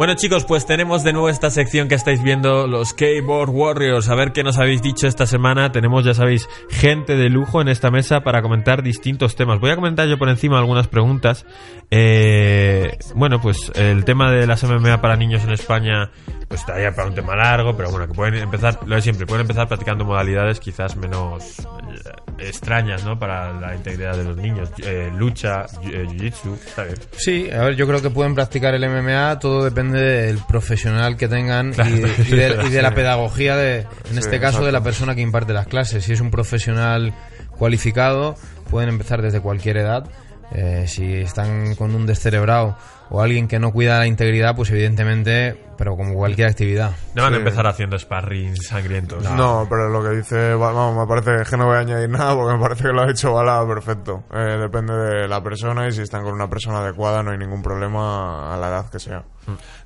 Bueno 0.00 0.14
chicos, 0.14 0.46
pues 0.46 0.64
tenemos 0.64 1.04
de 1.04 1.12
nuevo 1.12 1.28
esta 1.28 1.50
sección 1.50 1.86
que 1.86 1.94
estáis 1.94 2.22
viendo, 2.22 2.66
los 2.66 2.94
Keyboard 2.94 3.50
Warriors. 3.50 4.08
A 4.08 4.14
ver 4.14 4.32
qué 4.32 4.42
nos 4.42 4.56
habéis 4.56 4.80
dicho 4.80 5.06
esta 5.06 5.26
semana. 5.26 5.72
Tenemos, 5.72 6.06
ya 6.06 6.14
sabéis, 6.14 6.48
gente 6.70 7.16
de 7.16 7.28
lujo 7.28 7.60
en 7.60 7.68
esta 7.68 7.90
mesa 7.90 8.22
para 8.22 8.40
comentar 8.40 8.82
distintos 8.82 9.36
temas. 9.36 9.60
Voy 9.60 9.72
a 9.72 9.76
comentar 9.76 10.08
yo 10.08 10.16
por 10.16 10.30
encima 10.30 10.58
algunas 10.58 10.88
preguntas. 10.88 11.44
Eh, 11.90 12.96
bueno, 13.14 13.42
pues 13.42 13.70
el 13.74 14.06
tema 14.06 14.30
de 14.30 14.46
las 14.46 14.64
MMA 14.64 15.02
para 15.02 15.16
niños 15.16 15.44
en 15.44 15.50
España, 15.50 16.10
pues 16.48 16.60
estaría 16.60 16.92
para 16.92 17.06
un 17.06 17.14
tema 17.14 17.36
largo, 17.36 17.76
pero 17.76 17.90
bueno, 17.90 18.06
que 18.06 18.14
pueden 18.14 18.36
empezar, 18.36 18.78
lo 18.86 18.94
de 18.94 19.02
siempre, 19.02 19.26
pueden 19.26 19.42
empezar 19.42 19.68
practicando 19.68 20.06
modalidades 20.06 20.60
quizás 20.60 20.96
menos 20.96 21.58
eh, 21.58 22.29
extrañas, 22.40 23.04
¿no? 23.04 23.18
Para 23.18 23.52
la 23.60 23.74
integridad 23.74 24.16
de 24.16 24.24
los 24.24 24.36
niños. 24.36 24.70
Eh, 24.82 25.10
lucha, 25.16 25.66
eh, 25.84 26.06
jiu-jitsu, 26.08 26.54
está 26.66 26.84
bien. 26.84 26.96
Sí, 27.16 27.50
a 27.50 27.64
ver, 27.64 27.76
yo 27.76 27.86
creo 27.86 28.00
que 28.02 28.10
pueden 28.10 28.34
practicar 28.34 28.74
el 28.74 28.84
MMA, 28.88 29.38
todo 29.38 29.64
depende 29.64 30.00
del 30.00 30.38
profesional 30.48 31.16
que 31.16 31.28
tengan 31.28 31.72
Claro, 31.72 31.90
y, 31.90 31.94
y 32.00 32.36
de, 32.36 32.56
y 32.66 32.70
de 32.70 32.82
la 32.82 32.94
pedagogía, 32.94 33.56
de, 33.56 33.80
en 34.10 34.18
este 34.18 34.38
caso, 34.38 34.58
exacto. 34.58 34.66
de 34.66 34.72
la 34.72 34.82
persona 34.82 35.14
que 35.14 35.20
imparte 35.20 35.52
las 35.52 35.66
clases. 35.66 36.04
Si 36.04 36.12
es 36.12 36.20
un 36.20 36.30
profesional 36.30 37.14
cualificado, 37.58 38.36
pueden 38.70 38.88
empezar 38.88 39.22
desde 39.22 39.40
cualquier 39.40 39.76
edad, 39.78 40.04
Eh, 40.52 40.86
si 40.88 41.04
están 41.14 41.76
con 41.76 41.94
un 41.94 42.06
descerebrado 42.06 42.76
o 43.10 43.20
alguien 43.20 43.48
que 43.48 43.58
no 43.58 43.72
cuida 43.72 43.98
la 43.98 44.06
integridad, 44.06 44.54
pues 44.56 44.70
evidentemente, 44.70 45.56
pero 45.76 45.96
como 45.96 46.14
cualquier 46.14 46.48
actividad. 46.48 46.92
No 47.14 47.22
van 47.22 47.34
a 47.34 47.36
empezar 47.38 47.66
haciendo 47.66 47.98
sparring 47.98 48.56
sangrientos. 48.56 49.24
No, 49.30 49.66
pero 49.68 49.88
lo 49.88 50.02
que 50.02 50.16
dice, 50.16 50.54
vamos, 50.54 50.96
me 50.96 51.06
parece 51.06 51.48
que 51.48 51.56
no 51.56 51.66
voy 51.66 51.76
a 51.76 51.80
añadir 51.80 52.08
nada 52.08 52.34
porque 52.34 52.54
me 52.54 52.60
parece 52.62 52.82
que 52.84 52.92
lo 52.92 53.02
ha 53.02 53.10
hecho 53.10 53.32
Bala 53.32 53.66
perfecto. 53.66 54.24
Eh, 54.32 54.58
depende 54.60 54.94
de 54.94 55.28
la 55.28 55.42
persona 55.42 55.88
y 55.88 55.92
si 55.92 56.02
están 56.02 56.22
con 56.22 56.34
una 56.34 56.48
persona 56.48 56.80
adecuada 56.80 57.22
no 57.22 57.32
hay 57.32 57.38
ningún 57.38 57.62
problema 57.62 58.54
a 58.54 58.56
la 58.56 58.68
edad 58.68 58.90
que 58.90 58.98
sea. 58.98 59.24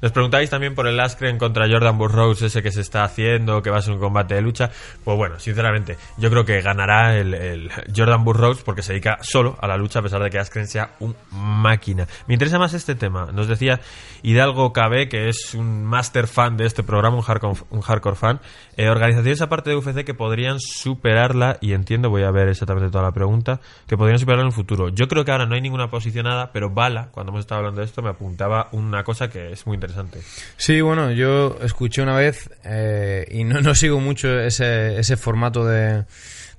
Nos 0.02 0.12
preguntáis 0.12 0.50
también 0.50 0.74
por 0.74 0.86
el 0.86 1.00
Askren 1.00 1.38
contra 1.38 1.66
Jordan 1.68 1.96
Burroughs, 1.96 2.42
ese 2.42 2.62
que 2.62 2.70
se 2.70 2.80
está 2.80 3.04
haciendo, 3.04 3.62
que 3.62 3.70
va 3.70 3.78
a 3.78 3.82
ser 3.82 3.94
un 3.94 4.00
combate 4.00 4.34
de 4.34 4.42
lucha. 4.42 4.70
Pues 5.04 5.16
bueno, 5.16 5.38
sinceramente, 5.38 5.96
yo 6.18 6.28
creo 6.28 6.44
que 6.44 6.60
ganará 6.60 7.16
el, 7.16 7.32
el 7.32 7.70
Jordan 7.94 8.24
Burroughs 8.24 8.62
porque 8.62 8.82
se 8.82 8.92
dedica 8.92 9.18
solo 9.22 9.56
a 9.60 9.66
la 9.66 9.76
lucha, 9.76 10.00
a 10.00 10.02
pesar 10.02 10.22
de 10.22 10.28
que 10.28 10.38
Askren 10.38 10.66
sea 10.66 10.90
un 11.00 11.16
máquina. 11.30 12.06
Me 12.26 12.34
interesa 12.34 12.58
más 12.58 12.74
este 12.74 12.94
tema. 12.94 13.13
Nos 13.32 13.48
decía 13.48 13.80
Hidalgo 14.22 14.72
KB, 14.72 15.08
que 15.08 15.28
es 15.28 15.54
un 15.54 15.84
master 15.84 16.26
fan 16.26 16.56
de 16.56 16.66
este 16.66 16.82
programa, 16.82 17.16
un 17.16 17.22
hardcore, 17.22 17.60
un 17.70 17.80
hardcore 17.80 18.16
fan, 18.16 18.40
eh, 18.76 18.88
organizaciones 18.88 19.40
aparte 19.42 19.70
de 19.70 19.76
UFC 19.76 20.04
que 20.04 20.14
podrían 20.14 20.60
superarla, 20.60 21.58
y 21.60 21.72
entiendo, 21.72 22.10
voy 22.10 22.22
a 22.22 22.30
ver 22.30 22.48
exactamente 22.48 22.90
toda 22.90 23.04
la 23.04 23.12
pregunta, 23.12 23.60
que 23.86 23.96
podrían 23.96 24.18
superarla 24.18 24.42
en 24.42 24.48
el 24.48 24.54
futuro. 24.54 24.88
Yo 24.88 25.08
creo 25.08 25.24
que 25.24 25.30
ahora 25.30 25.46
no 25.46 25.54
hay 25.54 25.60
ninguna 25.60 25.90
posicionada, 25.90 26.52
pero 26.52 26.70
Bala, 26.70 27.08
cuando 27.10 27.30
hemos 27.30 27.40
estado 27.40 27.60
hablando 27.60 27.80
de 27.80 27.86
esto, 27.86 28.02
me 28.02 28.10
apuntaba 28.10 28.68
una 28.72 29.04
cosa 29.04 29.28
que 29.28 29.52
es 29.52 29.66
muy 29.66 29.74
interesante. 29.74 30.20
Sí, 30.56 30.80
bueno, 30.80 31.10
yo 31.12 31.58
escuché 31.62 32.02
una 32.02 32.16
vez 32.16 32.50
eh, 32.64 33.26
y 33.30 33.44
no, 33.44 33.60
no 33.60 33.74
sigo 33.74 34.00
mucho 34.00 34.40
ese, 34.40 34.98
ese 34.98 35.16
formato 35.16 35.64
de, 35.64 36.04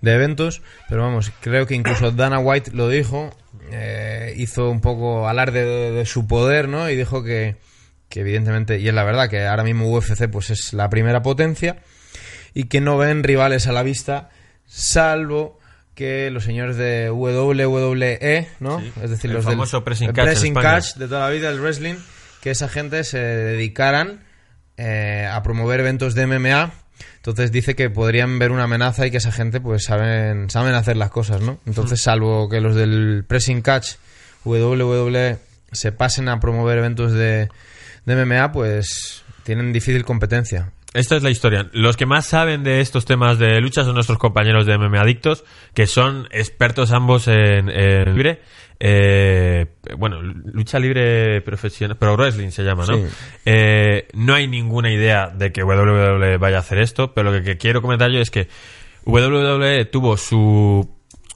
de 0.01 0.13
eventos, 0.13 0.61
pero 0.89 1.03
vamos, 1.03 1.31
creo 1.41 1.65
que 1.65 1.75
incluso 1.75 2.11
Dana 2.11 2.39
White 2.39 2.71
lo 2.73 2.89
dijo, 2.89 3.35
eh, 3.71 4.33
hizo 4.37 4.69
un 4.69 4.81
poco 4.81 5.27
alarde 5.27 5.65
de, 5.65 5.91
de 5.91 6.05
su 6.05 6.27
poder, 6.27 6.67
¿no? 6.67 6.89
Y 6.89 6.95
dijo 6.95 7.23
que, 7.23 7.57
que 8.09 8.21
evidentemente, 8.21 8.79
y 8.79 8.87
es 8.87 8.93
la 8.93 9.03
verdad, 9.03 9.29
que 9.29 9.45
ahora 9.45 9.63
mismo 9.63 9.89
UFC 9.91 10.29
pues 10.29 10.49
es 10.49 10.73
la 10.73 10.89
primera 10.89 11.21
potencia 11.21 11.77
y 12.53 12.65
que 12.65 12.81
no 12.81 12.97
ven 12.97 13.23
rivales 13.23 13.67
a 13.67 13.71
la 13.71 13.83
vista, 13.83 14.29
salvo 14.65 15.59
que 15.95 16.29
los 16.29 16.43
señores 16.43 16.75
de 16.75 17.09
WWE, 17.09 18.49
¿no? 18.59 18.79
Sí, 18.79 18.91
Es 19.01 19.09
decir, 19.09 19.31
el 19.31 19.37
los 19.37 19.45
del 19.45 19.83
pressing 19.83 20.53
catch 20.53 20.95
de 20.95 21.07
toda 21.07 21.21
la 21.21 21.29
vida, 21.29 21.49
el 21.49 21.59
wrestling, 21.59 21.95
que 22.41 22.51
esa 22.51 22.67
gente 22.67 23.03
se 23.05 23.17
dedicaran 23.17 24.23
eh, 24.77 25.27
a 25.31 25.41
promover 25.41 25.79
eventos 25.79 26.13
de 26.13 26.27
MMA. 26.27 26.73
Entonces 27.17 27.51
dice 27.51 27.75
que 27.75 27.89
podrían 27.89 28.37
ver 28.39 28.51
una 28.51 28.63
amenaza 28.63 29.05
y 29.05 29.11
que 29.11 29.17
esa 29.17 29.31
gente 29.31 29.59
pues 29.59 29.85
saben, 29.85 30.49
saben 30.49 30.73
hacer 30.75 30.97
las 30.97 31.09
cosas, 31.09 31.41
¿no? 31.41 31.59
Entonces, 31.65 32.01
salvo 32.01 32.49
que 32.49 32.61
los 32.61 32.75
del 32.75 33.23
pressing 33.27 33.61
catch 33.61 33.95
WWE 34.43 35.37
se 35.71 35.91
pasen 35.91 36.29
a 36.29 36.39
promover 36.39 36.77
eventos 36.77 37.11
de, 37.11 37.49
de 38.05 38.25
MMA, 38.25 38.51
pues 38.51 39.23
tienen 39.43 39.73
difícil 39.73 40.05
competencia. 40.05 40.71
Esta 40.95 41.17
es 41.17 41.23
la 41.23 41.29
historia. 41.29 41.69
Los 41.73 41.97
que 41.97 42.05
más 42.05 42.25
saben 42.25 42.63
de 42.63 42.79
estos 42.79 43.05
temas 43.05 43.37
de 43.37 43.59
lucha 43.59 43.83
son 43.83 43.95
nuestros 43.95 44.17
compañeros 44.17 44.65
de 44.65 44.77
MMA 44.77 45.01
Adictos, 45.01 45.43
que 45.73 45.87
son 45.87 46.27
expertos 46.31 46.91
ambos 46.91 47.27
en, 47.27 47.69
en 47.69 48.13
libre. 48.13 48.41
eh, 48.79 49.65
bueno, 49.97 50.21
lucha 50.21 50.79
libre 50.79 51.41
profesional, 51.41 51.97
pro 51.97 52.15
wrestling 52.15 52.49
se 52.49 52.63
llama, 52.63 52.85
¿no? 52.85 52.95
Sí. 52.95 53.03
Eh, 53.45 54.07
no 54.13 54.33
hay 54.33 54.47
ninguna 54.47 54.91
idea 54.91 55.27
de 55.27 55.51
que 55.51 55.63
WWE 55.63 56.37
vaya 56.37 56.57
a 56.57 56.59
hacer 56.59 56.79
esto, 56.79 57.13
pero 57.13 57.31
lo 57.31 57.37
que, 57.37 57.43
que 57.43 57.57
quiero 57.57 57.81
comentar 57.81 58.09
yo 58.09 58.19
es 58.19 58.31
que 58.31 58.47
WWE 59.05 59.85
tuvo 59.85 60.17
su, 60.17 60.89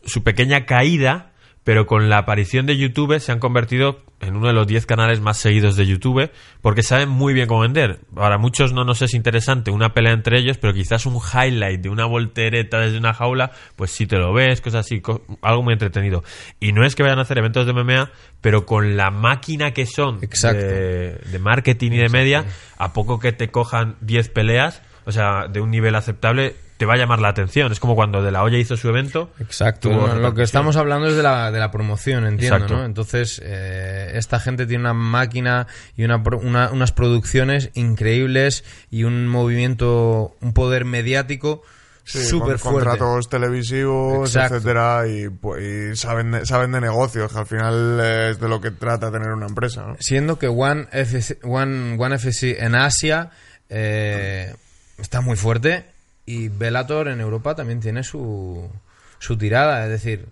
su 0.05 0.23
pequeña 0.23 0.65
caída, 0.65 1.28
pero 1.69 1.85
con 1.85 2.09
la 2.09 2.17
aparición 2.17 2.65
de 2.65 2.77
YouTube 2.77 3.19
se 3.19 3.31
han 3.31 3.37
convertido 3.37 3.99
en 4.21 4.35
uno 4.35 4.47
de 4.47 4.53
los 4.53 4.65
10 4.65 4.87
canales 4.87 5.19
más 5.21 5.37
seguidos 5.37 5.75
de 5.75 5.85
YouTube, 5.85 6.31
porque 6.63 6.81
saben 6.81 7.09
muy 7.09 7.31
bien 7.31 7.47
cómo 7.47 7.59
vender. 7.61 7.99
Para 8.15 8.39
muchos 8.39 8.73
no 8.73 8.85
nos 8.85 9.03
es 9.03 9.13
interesante 9.13 9.69
una 9.69 9.93
pelea 9.93 10.13
entre 10.13 10.39
ellos, 10.39 10.57
pero 10.57 10.73
quizás 10.73 11.05
un 11.05 11.17
highlight 11.17 11.79
de 11.79 11.89
una 11.89 12.05
voltereta 12.07 12.79
desde 12.79 12.97
una 12.97 13.13
jaula, 13.13 13.51
pues 13.75 13.91
si 13.91 14.07
te 14.07 14.17
lo 14.17 14.33
ves, 14.33 14.61
cosas 14.61 14.83
así, 14.87 14.99
co- 14.99 15.21
algo 15.43 15.61
muy 15.61 15.73
entretenido. 15.73 16.23
Y 16.59 16.71
no 16.73 16.83
es 16.83 16.95
que 16.95 17.03
vayan 17.03 17.19
a 17.19 17.21
hacer 17.21 17.37
eventos 17.37 17.67
de 17.67 17.73
MMA, 17.73 18.09
pero 18.41 18.65
con 18.65 18.97
la 18.97 19.11
máquina 19.11 19.69
que 19.69 19.85
son 19.85 20.23
de, 20.57 21.19
de 21.31 21.37
marketing 21.37 21.91
y 21.91 21.97
de 21.97 22.09
media, 22.09 22.45
a 22.79 22.93
poco 22.93 23.19
que 23.19 23.31
te 23.31 23.49
cojan 23.51 23.95
10 24.01 24.27
peleas, 24.29 24.81
o 25.05 25.11
sea, 25.11 25.47
de 25.47 25.61
un 25.61 25.69
nivel 25.69 25.93
aceptable, 25.93 26.55
te 26.79 26.85
va 26.85 26.93
a 26.93 26.97
llamar 26.97 27.19
la 27.19 27.27
atención. 27.27 27.71
Es 27.73 27.79
como 27.81 27.93
cuando 27.93 28.23
De 28.23 28.31
La 28.31 28.41
Hoya 28.41 28.57
hizo 28.57 28.77
su 28.77 28.87
evento. 28.87 29.29
Exacto. 29.41 29.89
Lo 30.15 30.33
que 30.33 30.43
estamos 30.43 30.77
hablando 30.77 31.09
es 31.09 31.15
de 31.17 31.23
la, 31.23 31.51
de 31.51 31.59
la 31.59 31.71
promoción, 31.71 32.25
entiendo, 32.25 32.55
Exacto. 32.55 32.77
¿no? 32.77 32.85
Entonces, 32.85 33.41
eh, 33.43 34.13
esta 34.15 34.39
gente 34.39 34.65
tiene 34.65 34.85
una 34.85 34.93
máquina 34.93 35.67
y 35.97 36.05
una, 36.05 36.23
pro- 36.23 36.39
una- 36.39 36.71
unas 36.71 36.93
producciones 36.93 37.69
increíbles 37.73 38.63
y 38.89 39.03
un 39.03 39.27
movimiento, 39.27 40.37
un 40.39 40.53
poder 40.53 40.85
mediático 40.85 41.63
Sí, 42.05 42.25
súper 42.25 42.57
con 42.59 42.71
fuerte. 42.71 42.89
contratos 42.91 43.27
televisivos, 43.29 44.29
Exacto. 44.33 44.55
etcétera, 44.55 45.03
y, 45.07 45.27
pues, 45.29 45.61
y 45.61 45.95
saben, 45.97 46.31
de, 46.31 46.45
saben 46.45 46.71
de 46.71 46.79
negocios, 46.81 47.31
que 47.31 47.37
al 47.39 47.45
final 47.45 47.99
es 47.99 48.39
de 48.39 48.47
lo 48.47 48.61
que 48.61 48.71
trata 48.71 49.11
tener 49.11 49.29
una 49.33 49.45
empresa, 49.47 49.83
¿no? 49.85 49.97
Siendo 49.99 50.39
que 50.39 50.47
One 50.47 50.87
FC, 50.93 51.37
One, 51.43 51.97
One 51.99 52.15
FC 52.15 52.63
en 52.63 52.73
Asia 52.75 53.29
eh, 53.69 54.55
está 54.97 55.21
muy 55.21 55.35
fuerte 55.35 55.85
y 56.29 56.47
Bellator 56.47 57.07
en 57.07 57.21
Europa 57.21 57.55
también 57.55 57.79
tiene 57.79 58.03
su, 58.03 58.69
su 59.17 59.35
tirada. 59.35 59.83
Es 59.85 59.89
decir, 59.89 60.27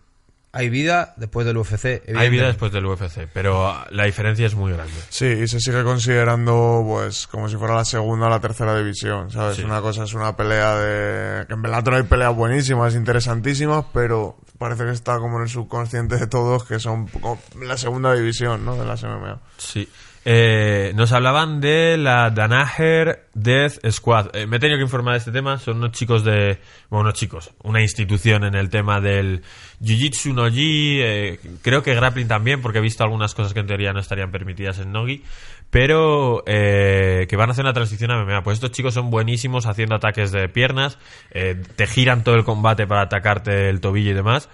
hay 0.52 0.70
vida 0.70 1.16
después 1.18 1.48
del 1.48 1.58
UFC. 1.58 2.04
Hay 2.16 2.30
vida 2.30 2.46
después 2.46 2.72
del 2.72 2.86
UFC, 2.86 3.28
pero 3.34 3.76
la 3.90 4.04
diferencia 4.04 4.46
es 4.46 4.54
muy 4.54 4.74
grande. 4.74 4.94
Sí, 5.10 5.26
y 5.26 5.48
se 5.48 5.60
sigue 5.60 5.84
considerando, 5.84 6.84
pues, 6.86 7.26
como 7.26 7.50
si 7.50 7.56
fuera 7.56 7.74
la 7.74 7.84
segunda 7.84 8.28
o 8.28 8.30
la 8.30 8.40
tercera 8.40 8.78
división, 8.78 9.32
¿sabes? 9.32 9.58
Sí. 9.58 9.64
Una 9.64 9.82
cosa 9.82 10.04
es 10.04 10.14
una 10.14 10.36
pelea 10.36 10.76
de... 10.76 11.48
que 11.48 11.54
en 11.54 11.64
Bellator 11.64 11.96
hay 11.96 12.04
peleas 12.04 12.36
buenísimas, 12.36 12.94
interesantísimas, 12.94 13.86
pero 13.92 14.38
parece 14.60 14.86
que 14.86 14.92
está 14.92 15.18
como 15.18 15.38
en 15.38 15.46
el 15.46 15.50
subconsciente 15.50 16.18
de 16.18 16.28
todos 16.28 16.64
que 16.64 16.78
son 16.78 17.08
como 17.08 17.40
la 17.60 17.76
segunda 17.76 18.14
división, 18.14 18.64
¿no? 18.64 18.76
De 18.76 18.86
las 18.86 19.04
MMA. 19.04 19.40
Sí. 19.58 19.90
Eh, 20.30 20.92
nos 20.94 21.14
hablaban 21.14 21.62
de 21.62 21.96
la 21.96 22.30
Danaher 22.32 23.30
Death 23.34 23.80
Squad. 23.92 24.36
Eh, 24.36 24.46
me 24.46 24.58
he 24.58 24.60
tenido 24.60 24.78
que 24.78 24.84
informar 24.84 25.14
de 25.14 25.20
este 25.20 25.32
tema. 25.32 25.58
Son 25.58 25.78
unos 25.78 25.94
chicos 25.94 26.26
de. 26.26 26.60
Bueno, 26.90 27.04
unos 27.04 27.14
chicos. 27.14 27.52
Una 27.64 27.82
institución 27.82 28.44
en 28.44 28.54
el 28.54 28.70
tema 28.70 29.00
del 29.00 29.42
Jiu-Jitsu 29.82 30.34
Nogi. 30.34 31.00
eh, 31.02 31.40
creo 31.62 31.82
que 31.82 31.96
grappling 31.96 32.28
también, 32.28 32.62
porque 32.62 32.80
he 32.80 32.82
visto 32.82 33.06
algunas 33.06 33.34
cosas 33.34 33.54
que 33.54 33.62
en 33.62 33.68
teoría 33.68 33.94
no 33.94 34.02
estarían 34.02 34.30
permitidas 34.30 34.80
en 34.80 34.92
Nogi. 34.92 35.24
Pero 35.70 36.44
eh, 36.46 37.26
que 37.30 37.38
van 37.38 37.48
a 37.48 37.52
hacer 37.54 37.64
una 37.64 37.72
transición 37.72 38.12
a 38.12 38.22
MMA. 38.22 38.44
Pues 38.44 38.56
estos 38.56 38.72
chicos 38.72 38.94
son 38.96 39.10
buenísimos 39.10 39.66
haciendo 39.66 39.96
ataques 39.96 40.34
de 40.34 40.50
piernas. 40.50 40.98
eh, 41.32 41.56
te 41.78 41.88
giran 41.88 42.26
todo 42.26 42.36
el 42.36 42.44
combate 42.44 42.86
para 42.86 43.04
atacarte 43.04 43.70
el 43.70 43.80
tobillo 43.80 44.12
y 44.12 44.16
demás. 44.16 44.50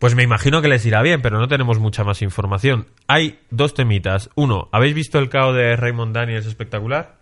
Pues 0.00 0.14
me 0.14 0.22
imagino 0.22 0.62
que 0.62 0.68
les 0.68 0.86
irá 0.86 1.02
bien, 1.02 1.20
pero 1.20 1.38
no 1.38 1.46
tenemos 1.46 1.78
mucha 1.78 2.04
más 2.04 2.22
información. 2.22 2.86
Hay 3.06 3.38
dos 3.50 3.74
temitas. 3.74 4.30
Uno, 4.34 4.70
¿habéis 4.72 4.94
visto 4.94 5.18
el 5.18 5.28
KO 5.28 5.52
de 5.52 5.76
Raymond 5.76 6.14
Daniels 6.14 6.46
espectacular? 6.46 7.16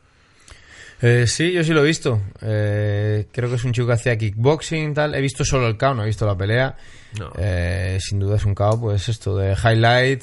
Eh, 1.03 1.27
sí, 1.27 1.51
yo 1.51 1.65
sí 1.65 1.73
lo 1.73 1.81
he 1.81 1.87
visto. 1.87 2.23
Eh, 2.41 3.27
creo 3.33 3.49
que 3.49 3.57
es 3.57 3.65
un 3.65 3.73
chico 3.73 3.89
que 3.89 3.95
hacía 3.95 4.17
kickboxing 4.17 4.93
y 4.93 4.95
tal. 4.95 5.17
He 5.17 5.21
visto 5.21 5.45
solo 5.45 5.67
el 5.67 5.77
KO, 5.77 5.93
no 5.95 6.05
he 6.05 6.07
visto 6.07 6.25
la 6.25 6.37
pelea. 6.37 6.77
No. 7.19 7.33
Eh, 7.37 7.99
sin 8.01 8.21
duda 8.21 8.37
es 8.37 8.45
un 8.45 8.55
KO, 8.55 8.81
pues 8.81 9.09
esto 9.09 9.37
de 9.37 9.55
highlight. 9.55 10.23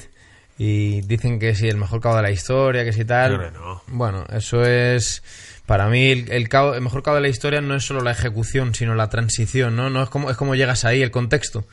Y 0.56 1.02
dicen 1.02 1.38
que 1.38 1.54
sí, 1.54 1.68
el 1.68 1.76
mejor 1.76 2.00
KO 2.00 2.16
de 2.16 2.22
la 2.22 2.30
historia, 2.30 2.84
que 2.84 2.94
sí 2.94 3.04
tal. 3.04 3.52
No. 3.52 3.82
Bueno, 3.88 4.24
eso 4.32 4.62
es. 4.62 5.22
Para 5.66 5.88
mí, 5.88 6.10
el, 6.10 6.32
el, 6.32 6.48
el 6.50 6.80
mejor 6.80 7.02
KO 7.02 7.14
de 7.16 7.20
la 7.20 7.28
historia 7.28 7.60
no 7.60 7.74
es 7.74 7.84
solo 7.84 8.00
la 8.00 8.12
ejecución, 8.12 8.74
sino 8.74 8.94
la 8.94 9.10
transición, 9.10 9.76
¿no? 9.76 9.90
no 9.90 10.04
es, 10.04 10.08
como, 10.08 10.30
es 10.30 10.38
como 10.38 10.54
llegas 10.54 10.86
ahí, 10.86 11.02
el 11.02 11.10
contexto. 11.10 11.66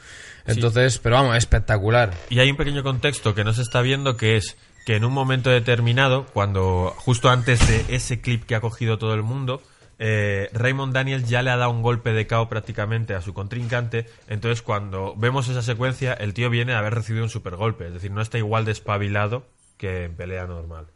Entonces, 0.46 1.00
pero 1.00 1.16
vamos, 1.16 1.38
espectacular. 1.38 2.14
Y 2.30 2.40
hay 2.40 2.50
un 2.50 2.58
pequeño 2.58 2.84
contexto 2.84 3.34
que 3.34 3.44
no 3.44 3.54
se 3.54 3.62
está 3.62 3.82
viendo 3.82 4.18
que 4.18 4.36
es 4.36 4.58
que 4.86 4.96
en 4.96 5.06
un 5.06 5.14
momento 5.14 5.50
determinado, 5.50 6.26
cuando 6.26 6.94
justo 6.98 7.30
antes 7.30 7.66
de 7.68 7.96
ese 7.96 8.20
clip 8.22 8.44
que 8.44 8.56
ha 8.56 8.62
cogido 8.62 8.98
todo 8.98 9.14
el 9.14 9.24
mundo, 9.24 9.62
eh, 10.00 10.50
Raymond 10.52 10.94
Daniels 10.94 11.30
ya 11.30 11.42
le 11.42 11.52
ha 11.52 11.58
dado 11.58 11.72
un 11.72 11.82
golpe 11.82 12.12
de 12.12 12.28
KO 12.28 12.50
prácticamente 12.50 13.14
a 13.14 13.22
su 13.22 13.34
contrincante. 13.34 14.08
Entonces, 14.28 14.62
cuando 14.62 15.16
vemos 15.16 15.48
esa 15.48 15.62
secuencia, 15.62 16.14
el 16.14 16.34
tío 16.34 16.50
viene 16.50 16.74
a 16.74 16.80
haber 16.80 16.96
recibido 16.96 17.24
un 17.24 17.30
super 17.30 17.56
golpe. 17.56 17.88
Es 17.88 17.94
decir, 17.94 18.12
no 18.12 18.22
está 18.22 18.38
igual 18.38 18.66
despabilado 18.66 19.46
que 19.78 20.06
en 20.06 20.16
pelea 20.16 20.46
normal. 20.46 20.88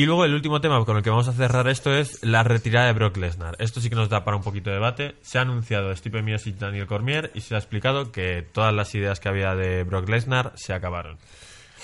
Y 0.00 0.06
luego 0.06 0.24
el 0.24 0.32
último 0.32 0.62
tema 0.62 0.82
con 0.86 0.96
el 0.96 1.02
que 1.02 1.10
vamos 1.10 1.28
a 1.28 1.34
cerrar 1.34 1.68
esto 1.68 1.94
es 1.94 2.24
la 2.24 2.42
retirada 2.42 2.86
de 2.86 2.94
Brock 2.94 3.18
Lesnar. 3.18 3.54
Esto 3.58 3.82
sí 3.82 3.90
que 3.90 3.96
nos 3.96 4.08
da 4.08 4.24
para 4.24 4.38
un 4.38 4.42
poquito 4.42 4.70
de 4.70 4.76
debate. 4.76 5.14
Se 5.20 5.36
ha 5.36 5.42
anunciado 5.42 5.94
Stipe 5.94 6.22
Miocic 6.22 6.56
y 6.56 6.58
Daniel 6.58 6.86
Cormier 6.86 7.30
y 7.34 7.42
se 7.42 7.54
ha 7.54 7.58
explicado 7.58 8.10
que 8.10 8.40
todas 8.40 8.72
las 8.72 8.94
ideas 8.94 9.20
que 9.20 9.28
había 9.28 9.54
de 9.54 9.84
Brock 9.84 10.08
Lesnar 10.08 10.52
se 10.54 10.72
acabaron. 10.72 11.18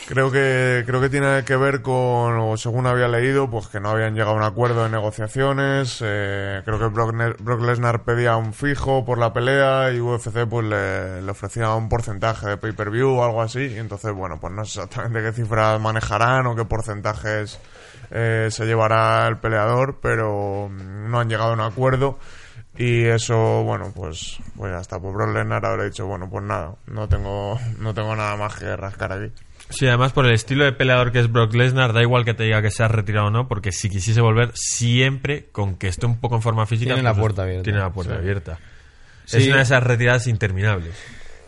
Creo 0.09 0.33
que, 0.33 0.85
creo 0.87 1.03
que 1.03 1.11
tiene 1.11 1.45
que 1.45 1.57
ver 1.57 1.83
con, 1.83 2.39
o 2.39 2.57
según 2.57 2.87
había 2.87 3.07
leído, 3.07 3.51
pues 3.51 3.67
que 3.67 3.81
no 3.81 3.91
habían 3.91 4.15
llegado 4.15 4.31
a 4.31 4.37
un 4.37 4.45
acuerdo 4.45 4.85
de 4.85 4.89
negociaciones. 4.89 5.99
eh, 6.03 6.63
creo 6.65 6.79
que 6.79 6.87
Brock 6.87 7.61
Lesnar 7.61 8.05
pedía 8.05 8.37
un 8.37 8.55
fijo 8.55 9.05
por 9.05 9.19
la 9.19 9.35
pelea 9.35 9.93
y 9.93 10.01
UFC 10.01 10.47
pues 10.49 10.65
le, 10.65 11.21
le 11.21 11.31
ofrecía 11.31 11.75
un 11.75 11.91
porcentaje 11.91 12.47
de 12.49 12.57
pay-per-view 12.57 13.11
o 13.11 13.25
algo 13.25 13.43
así. 13.43 13.67
Y 13.67 13.77
entonces, 13.77 14.15
bueno, 14.15 14.41
pues 14.41 14.55
no 14.55 14.65
sé 14.65 14.81
exactamente 14.81 15.21
qué 15.23 15.33
cifras 15.35 15.79
manejarán 15.83 16.47
o 16.47 16.57
qué 16.57 16.65
porcentajes 16.65 17.61
eh, 18.11 18.49
se 18.51 18.67
llevará 18.67 19.27
el 19.29 19.39
peleador, 19.39 19.99
pero 20.01 20.69
mm, 20.69 21.11
no 21.11 21.21
han 21.21 21.29
llegado 21.29 21.51
a 21.51 21.55
un 21.55 21.61
acuerdo. 21.61 22.19
Y 22.79 23.05
eso, 23.05 23.63
bueno, 23.63 23.93
pues, 23.95 24.39
pues 24.55 24.73
ya 24.73 24.81
está. 24.81 25.01
Pues 25.01 25.15
Brock 25.15 25.35
Lesnar 25.35 25.65
habrá 25.65 25.85
dicho, 25.85 26.07
bueno, 26.07 26.29
pues 26.29 26.45
nada, 26.45 26.75
no 26.87 27.09
tengo, 27.09 27.59
no 27.79 27.95
tengo 27.95 28.15
nada 28.15 28.37
más 28.37 28.55
que 28.57 28.77
rascar 28.77 29.13
aquí. 29.13 29.33
Sí, 29.71 29.87
además 29.87 30.13
por 30.13 30.27
el 30.27 30.33
estilo 30.33 30.65
de 30.65 30.73
peleador 30.73 31.11
que 31.11 31.19
es 31.19 31.31
Brock 31.31 31.55
Lesnar, 31.55 31.93
da 31.93 32.01
igual 32.01 32.25
que 32.25 32.35
te 32.35 32.45
diga 32.45 32.63
que 32.63 32.71
se 32.71 32.85
ha 32.85 32.89
retirado 32.89 33.27
o 33.27 33.31
no, 33.31 33.49
porque 33.49 33.73
si 33.73 33.91
quisiese 33.91 34.21
volver, 34.21 34.53
siempre 34.55 35.47
con 35.51 35.75
que 35.77 35.89
esté 35.89 36.07
un 36.07 36.21
poco 36.21 36.37
en 36.37 36.43
forma 36.43 36.67
física... 36.67 36.95
Tiene 36.95 37.03
la 37.03 37.13
pues, 37.13 37.21
puerta 37.21 37.43
abierta. 37.43 37.63
Tiene 37.65 37.79
la 37.81 37.91
puerta 37.91 38.15
abierta. 38.15 38.59
Sí. 39.25 39.39
Es 39.39 39.49
una 39.49 39.57
de 39.57 39.63
esas 39.63 39.83
retiradas 39.83 40.29
interminables. 40.29 40.95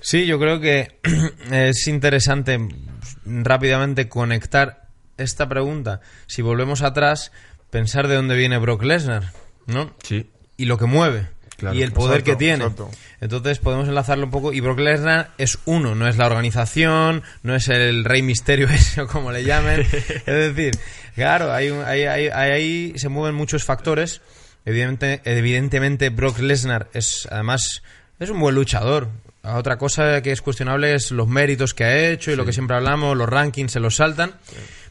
Sí, 0.00 0.26
yo 0.26 0.38
creo 0.40 0.60
que 0.60 0.98
es 1.52 1.86
interesante 1.86 2.58
mm, 2.58 3.44
rápidamente 3.44 4.08
conectar 4.08 4.87
esta 5.18 5.48
pregunta. 5.48 6.00
Si 6.26 6.42
volvemos 6.42 6.82
atrás, 6.82 7.32
pensar 7.70 8.08
de 8.08 8.14
dónde 8.16 8.36
viene 8.36 8.58
Brock 8.58 8.82
Lesnar, 8.82 9.32
¿no? 9.66 9.94
Sí. 10.02 10.30
Y 10.56 10.64
lo 10.64 10.78
que 10.78 10.86
mueve. 10.86 11.26
Claro, 11.56 11.74
y 11.76 11.82
el 11.82 11.90
poder 11.92 12.20
exacto, 12.20 12.30
que 12.32 12.36
tiene. 12.36 12.62
exacto. 12.64 12.88
Entonces 13.20 13.58
podemos 13.58 13.88
enlazarlo 13.88 14.24
un 14.26 14.30
poco. 14.30 14.52
Y 14.52 14.60
Brock 14.60 14.78
Lesnar 14.78 15.30
es 15.38 15.58
uno, 15.64 15.96
no 15.96 16.06
es 16.06 16.16
la 16.16 16.26
organización, 16.26 17.24
no 17.42 17.56
es 17.56 17.66
el 17.68 18.04
Rey 18.04 18.22
Misterio, 18.22 18.68
ese 18.70 19.00
o 19.02 19.06
como 19.08 19.32
le 19.32 19.42
llamen. 19.42 19.80
es 19.90 20.24
decir, 20.24 20.78
claro, 21.16 21.52
hay 21.52 21.70
un- 21.70 21.84
hay- 21.84 22.04
hay- 22.04 22.28
ahí 22.28 22.92
se 22.96 23.08
mueven 23.08 23.34
muchos 23.34 23.64
factores. 23.64 24.20
Evidente- 24.64 25.20
evidentemente, 25.24 26.10
Brock 26.10 26.38
Lesnar 26.38 26.88
es, 26.92 27.26
además, 27.30 27.82
es 28.20 28.30
un 28.30 28.38
buen 28.38 28.54
luchador. 28.54 29.08
Otra 29.42 29.78
cosa 29.78 30.20
que 30.22 30.30
es 30.30 30.42
cuestionable 30.42 30.94
es 30.94 31.10
los 31.10 31.26
méritos 31.26 31.72
que 31.74 31.84
ha 31.84 32.08
hecho 32.10 32.30
y 32.30 32.36
lo 32.36 32.44
que 32.44 32.52
siempre 32.52 32.76
hablamos, 32.76 33.16
los 33.16 33.28
rankings 33.28 33.72
se 33.72 33.80
los 33.80 33.96
saltan. 33.96 34.34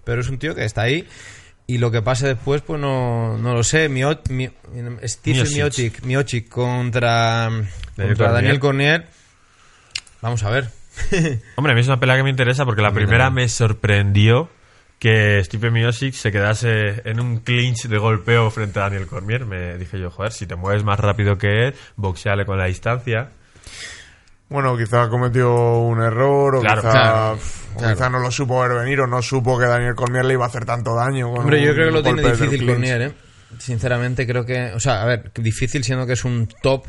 Pero 0.08 0.22
es 0.22 0.30
un 0.30 0.40
tío 0.40 0.56
que 0.56 0.64
está 0.64 0.84
ahí. 0.84 1.06
Y 1.68 1.80
lo 1.80 1.92
que 1.92 2.02
pase 2.02 2.28
después, 2.28 2.62
pues 2.62 2.80
no, 2.80 3.38
no 3.38 3.54
lo 3.54 3.62
sé. 3.62 3.90
Mio, 3.90 4.18
Mi- 4.30 4.50
Steve 5.04 5.44
Miocic. 5.44 6.02
Miocic, 6.06 6.48
contra, 6.48 7.50
contra 7.50 8.16
Cormier. 8.16 8.32
Daniel 8.34 8.60
Cornier. 8.60 9.08
Vamos 10.22 10.44
a 10.44 10.50
ver. 10.50 10.70
Hombre, 11.58 11.74
a 11.74 11.76
mí 11.76 11.82
es 11.82 11.88
una 11.88 12.00
pelea 12.00 12.16
que 12.16 12.24
me 12.24 12.30
interesa 12.30 12.64
porque 12.64 12.82
la 12.82 12.94
primera 12.94 13.30
me 13.30 13.50
sorprendió 13.50 14.50
que 14.98 15.44
Stipe 15.44 15.70
Miocic 15.70 16.14
se 16.14 16.32
quedase 16.32 17.02
en 17.04 17.20
un 17.20 17.40
clinch 17.42 17.88
de 17.88 17.98
golpeo 17.98 18.50
frente 18.50 18.80
a 18.80 18.84
Daniel 18.84 19.06
Cormier. 19.08 19.46
Me 19.46 19.78
dije 19.78 20.00
yo, 20.00 20.10
joder, 20.10 20.32
si 20.32 20.48
te 20.48 20.56
mueves 20.56 20.86
más 20.86 21.00
rápido 21.00 21.38
que 21.38 21.68
él, 21.68 21.76
boxeale 21.98 22.46
con 22.46 22.58
la 22.58 22.66
distancia. 22.68 23.32
Bueno, 24.50 24.78
quizá 24.78 25.10
cometió 25.10 25.80
un 25.80 26.02
error 26.02 26.56
o 26.56 26.62
Claro, 26.62 26.82
quizá, 26.82 26.92
claro, 26.92 27.34
o 27.76 27.78
claro. 27.80 27.94
quizá 27.96 28.10
no 28.10 28.20
lo 28.20 28.32
supo 28.32 28.62
ver 28.62 28.74
venir 28.80 29.02
o 29.02 29.08
no 29.08 29.22
supo 29.22 29.60
que 29.60 29.66
Daniel 29.66 29.94
Cormier 29.96 30.24
le 30.24 30.34
iba 30.36 30.46
a 30.46 30.48
hacer 30.48 30.64
tanto 30.66 30.96
daño. 30.96 31.30
con 31.32 31.40
Hombre, 31.42 31.62
yo 31.62 31.74
creo 31.74 31.88
que 31.88 31.92
lo 31.94 32.04
tiene 32.04 32.22
difícil. 32.24 32.66
Cornier, 32.66 33.02
¿eh? 33.02 33.14
Sinceramente, 33.60 34.26
creo 34.26 34.46
que. 34.46 34.72
O 34.74 34.80
sea, 34.80 35.02
a 35.02 35.06
ver, 35.06 35.32
difícil 35.36 35.84
siendo 35.84 36.06
que 36.08 36.14
es 36.14 36.24
un 36.26 36.48
top. 36.62 36.86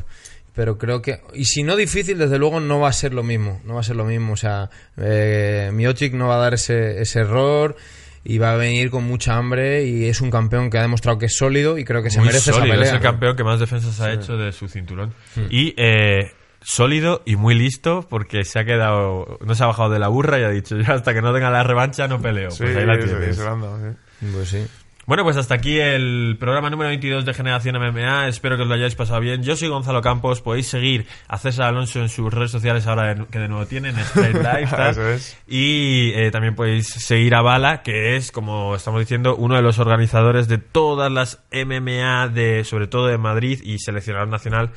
Pero 0.55 0.77
creo 0.77 1.01
que. 1.01 1.21
Y 1.33 1.45
si 1.45 1.63
no 1.63 1.75
difícil, 1.75 2.17
desde 2.17 2.37
luego 2.37 2.59
no 2.59 2.79
va 2.79 2.89
a 2.89 2.93
ser 2.93 3.13
lo 3.13 3.23
mismo. 3.23 3.61
No 3.65 3.75
va 3.75 3.81
a 3.81 3.83
ser 3.83 3.95
lo 3.95 4.05
mismo. 4.05 4.33
O 4.33 4.37
sea, 4.37 4.69
eh, 4.97 5.69
Miocic 5.73 6.13
no 6.13 6.27
va 6.27 6.35
a 6.35 6.39
dar 6.39 6.53
ese, 6.53 7.01
ese 7.01 7.19
error. 7.19 7.75
Y 8.23 8.37
va 8.37 8.51
a 8.53 8.57
venir 8.57 8.89
con 8.89 9.05
mucha 9.05 9.35
hambre. 9.37 9.85
Y 9.85 10.05
es 10.05 10.19
un 10.21 10.31
campeón 10.31 10.69
que 10.69 10.77
ha 10.77 10.81
demostrado 10.81 11.17
que 11.17 11.27
es 11.27 11.37
sólido. 11.37 11.77
Y 11.77 11.85
creo 11.85 12.03
que 12.03 12.09
se 12.09 12.17
Muy 12.19 12.27
merece 12.27 12.51
sólido, 12.51 12.65
esa 12.65 12.73
pelea. 12.73 12.87
es 12.87 12.93
el 12.93 13.01
campeón 13.01 13.35
que 13.37 13.43
más 13.43 13.59
defensas 13.59 13.99
ha 14.01 14.11
hecho 14.11 14.35
de 14.37 14.51
su 14.51 14.67
cinturón. 14.67 15.13
Y 15.49 15.73
eh, 15.77 16.31
sólido 16.61 17.21
y 17.25 17.35
muy 17.35 17.55
listo 17.55 18.05
porque 18.09 18.43
se 18.43 18.59
ha 18.59 18.65
quedado, 18.65 19.37
no 19.45 19.55
se 19.55 19.63
ha 19.63 19.67
bajado 19.67 19.89
de 19.89 19.99
la 19.99 20.07
burra 20.09 20.39
y 20.39 20.43
ha 20.43 20.49
dicho, 20.49 20.75
yo 20.77 20.93
hasta 20.93 21.13
que 21.13 21.21
no 21.21 21.33
tenga 21.33 21.49
la 21.49 21.63
revancha 21.63 22.07
no 22.07 22.21
peleo. 22.21 22.51
Sí, 22.51 22.63
pues 22.63 22.75
ahí 22.77 22.85
la 22.85 22.97
tienes. 22.97 23.29
eso 23.29 23.49
anda, 23.49 23.69
sí. 23.77 24.27
Pues 24.33 24.49
sí. 24.49 24.67
Bueno, 25.05 25.23
pues 25.23 25.37
hasta 25.37 25.55
aquí 25.55 25.79
el 25.79 26.37
programa 26.39 26.69
número 26.69 26.89
22 26.89 27.25
de 27.25 27.33
Generación 27.33 27.75
MMA. 27.79 28.27
Espero 28.27 28.57
que 28.57 28.61
os 28.61 28.67
lo 28.67 28.75
hayáis 28.75 28.93
pasado 28.93 29.19
bien. 29.19 29.41
Yo 29.41 29.55
soy 29.55 29.67
Gonzalo 29.67 30.03
Campos. 30.03 30.39
Podéis 30.41 30.67
seguir 30.67 31.07
a 31.27 31.39
César 31.39 31.65
Alonso 31.65 31.99
en 31.99 32.09
sus 32.09 32.31
redes 32.31 32.51
sociales 32.51 32.85
ahora 32.85 33.15
de- 33.15 33.25
que 33.25 33.39
de 33.39 33.47
nuevo 33.47 33.65
tienen, 33.65 33.97
Straight 33.97 34.35
Lifestyle. 34.35 34.89
Eso 34.91 35.09
es. 35.09 35.37
Y 35.47 36.11
eh, 36.13 36.29
también 36.29 36.53
podéis 36.53 36.89
seguir 36.89 37.33
a 37.33 37.41
Bala, 37.41 37.81
que 37.81 38.17
es, 38.17 38.31
como 38.31 38.75
estamos 38.75 38.99
diciendo, 38.99 39.35
uno 39.35 39.55
de 39.55 39.63
los 39.63 39.79
organizadores 39.79 40.47
de 40.47 40.59
todas 40.59 41.11
las 41.11 41.39
MMA, 41.51 42.27
de, 42.27 42.63
sobre 42.63 42.85
todo 42.85 43.07
de 43.07 43.17
Madrid 43.17 43.61
y 43.63 43.79
seleccionador 43.79 44.27
nacional. 44.27 44.69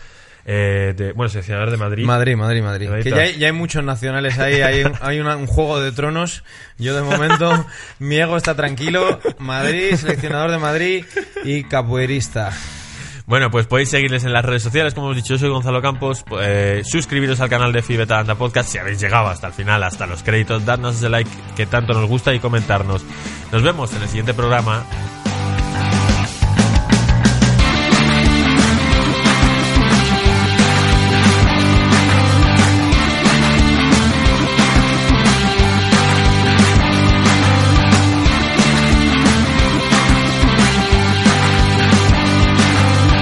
Eh, 0.44 0.94
de, 0.96 1.12
bueno, 1.12 1.28
seleccionador 1.28 1.70
de 1.70 1.76
Madrid. 1.76 2.04
Madrid, 2.04 2.36
Madrid, 2.36 2.62
Madrid. 2.62 2.88
Que 3.02 3.10
ya 3.10 3.16
hay, 3.18 3.36
ya 3.38 3.46
hay 3.46 3.52
muchos 3.52 3.84
nacionales 3.84 4.38
ahí, 4.38 4.60
hay, 4.60 4.84
un- 4.84 4.94
hay 5.00 5.20
una- 5.20 5.36
un 5.36 5.46
juego 5.46 5.80
de 5.80 5.92
tronos. 5.92 6.42
Yo 6.78 6.94
de 6.96 7.02
momento, 7.02 7.66
mi 7.98 8.16
ego 8.16 8.36
está 8.36 8.54
tranquilo. 8.54 9.20
Madrid, 9.38 9.94
seleccionador 9.94 10.50
de 10.50 10.58
Madrid 10.58 11.04
y 11.44 11.64
capoeirista. 11.64 12.50
Bueno, 13.24 13.52
pues 13.52 13.68
podéis 13.68 13.88
seguirles 13.88 14.24
en 14.24 14.32
las 14.32 14.44
redes 14.44 14.64
sociales, 14.64 14.94
como 14.94 15.06
hemos 15.06 15.16
dicho, 15.16 15.34
yo 15.34 15.38
soy 15.38 15.48
Gonzalo 15.48 15.80
Campos, 15.80 16.24
eh, 16.40 16.82
suscribiros 16.84 17.40
al 17.40 17.48
canal 17.48 17.72
de 17.72 17.80
Fibeta 17.80 18.18
Anda 18.18 18.34
Podcast 18.34 18.68
si 18.68 18.78
habéis 18.78 19.00
llegado 19.00 19.28
hasta 19.28 19.46
el 19.46 19.52
final, 19.52 19.80
hasta 19.84 20.06
los 20.06 20.24
créditos, 20.24 20.64
darnos 20.66 20.96
ese 20.96 21.08
like 21.08 21.30
que 21.56 21.64
tanto 21.66 21.92
nos 21.94 22.08
gusta 22.08 22.34
y 22.34 22.40
comentarnos. 22.40 23.04
Nos 23.52 23.62
vemos 23.62 23.94
en 23.94 24.02
el 24.02 24.08
siguiente 24.08 24.34
programa. 24.34 24.84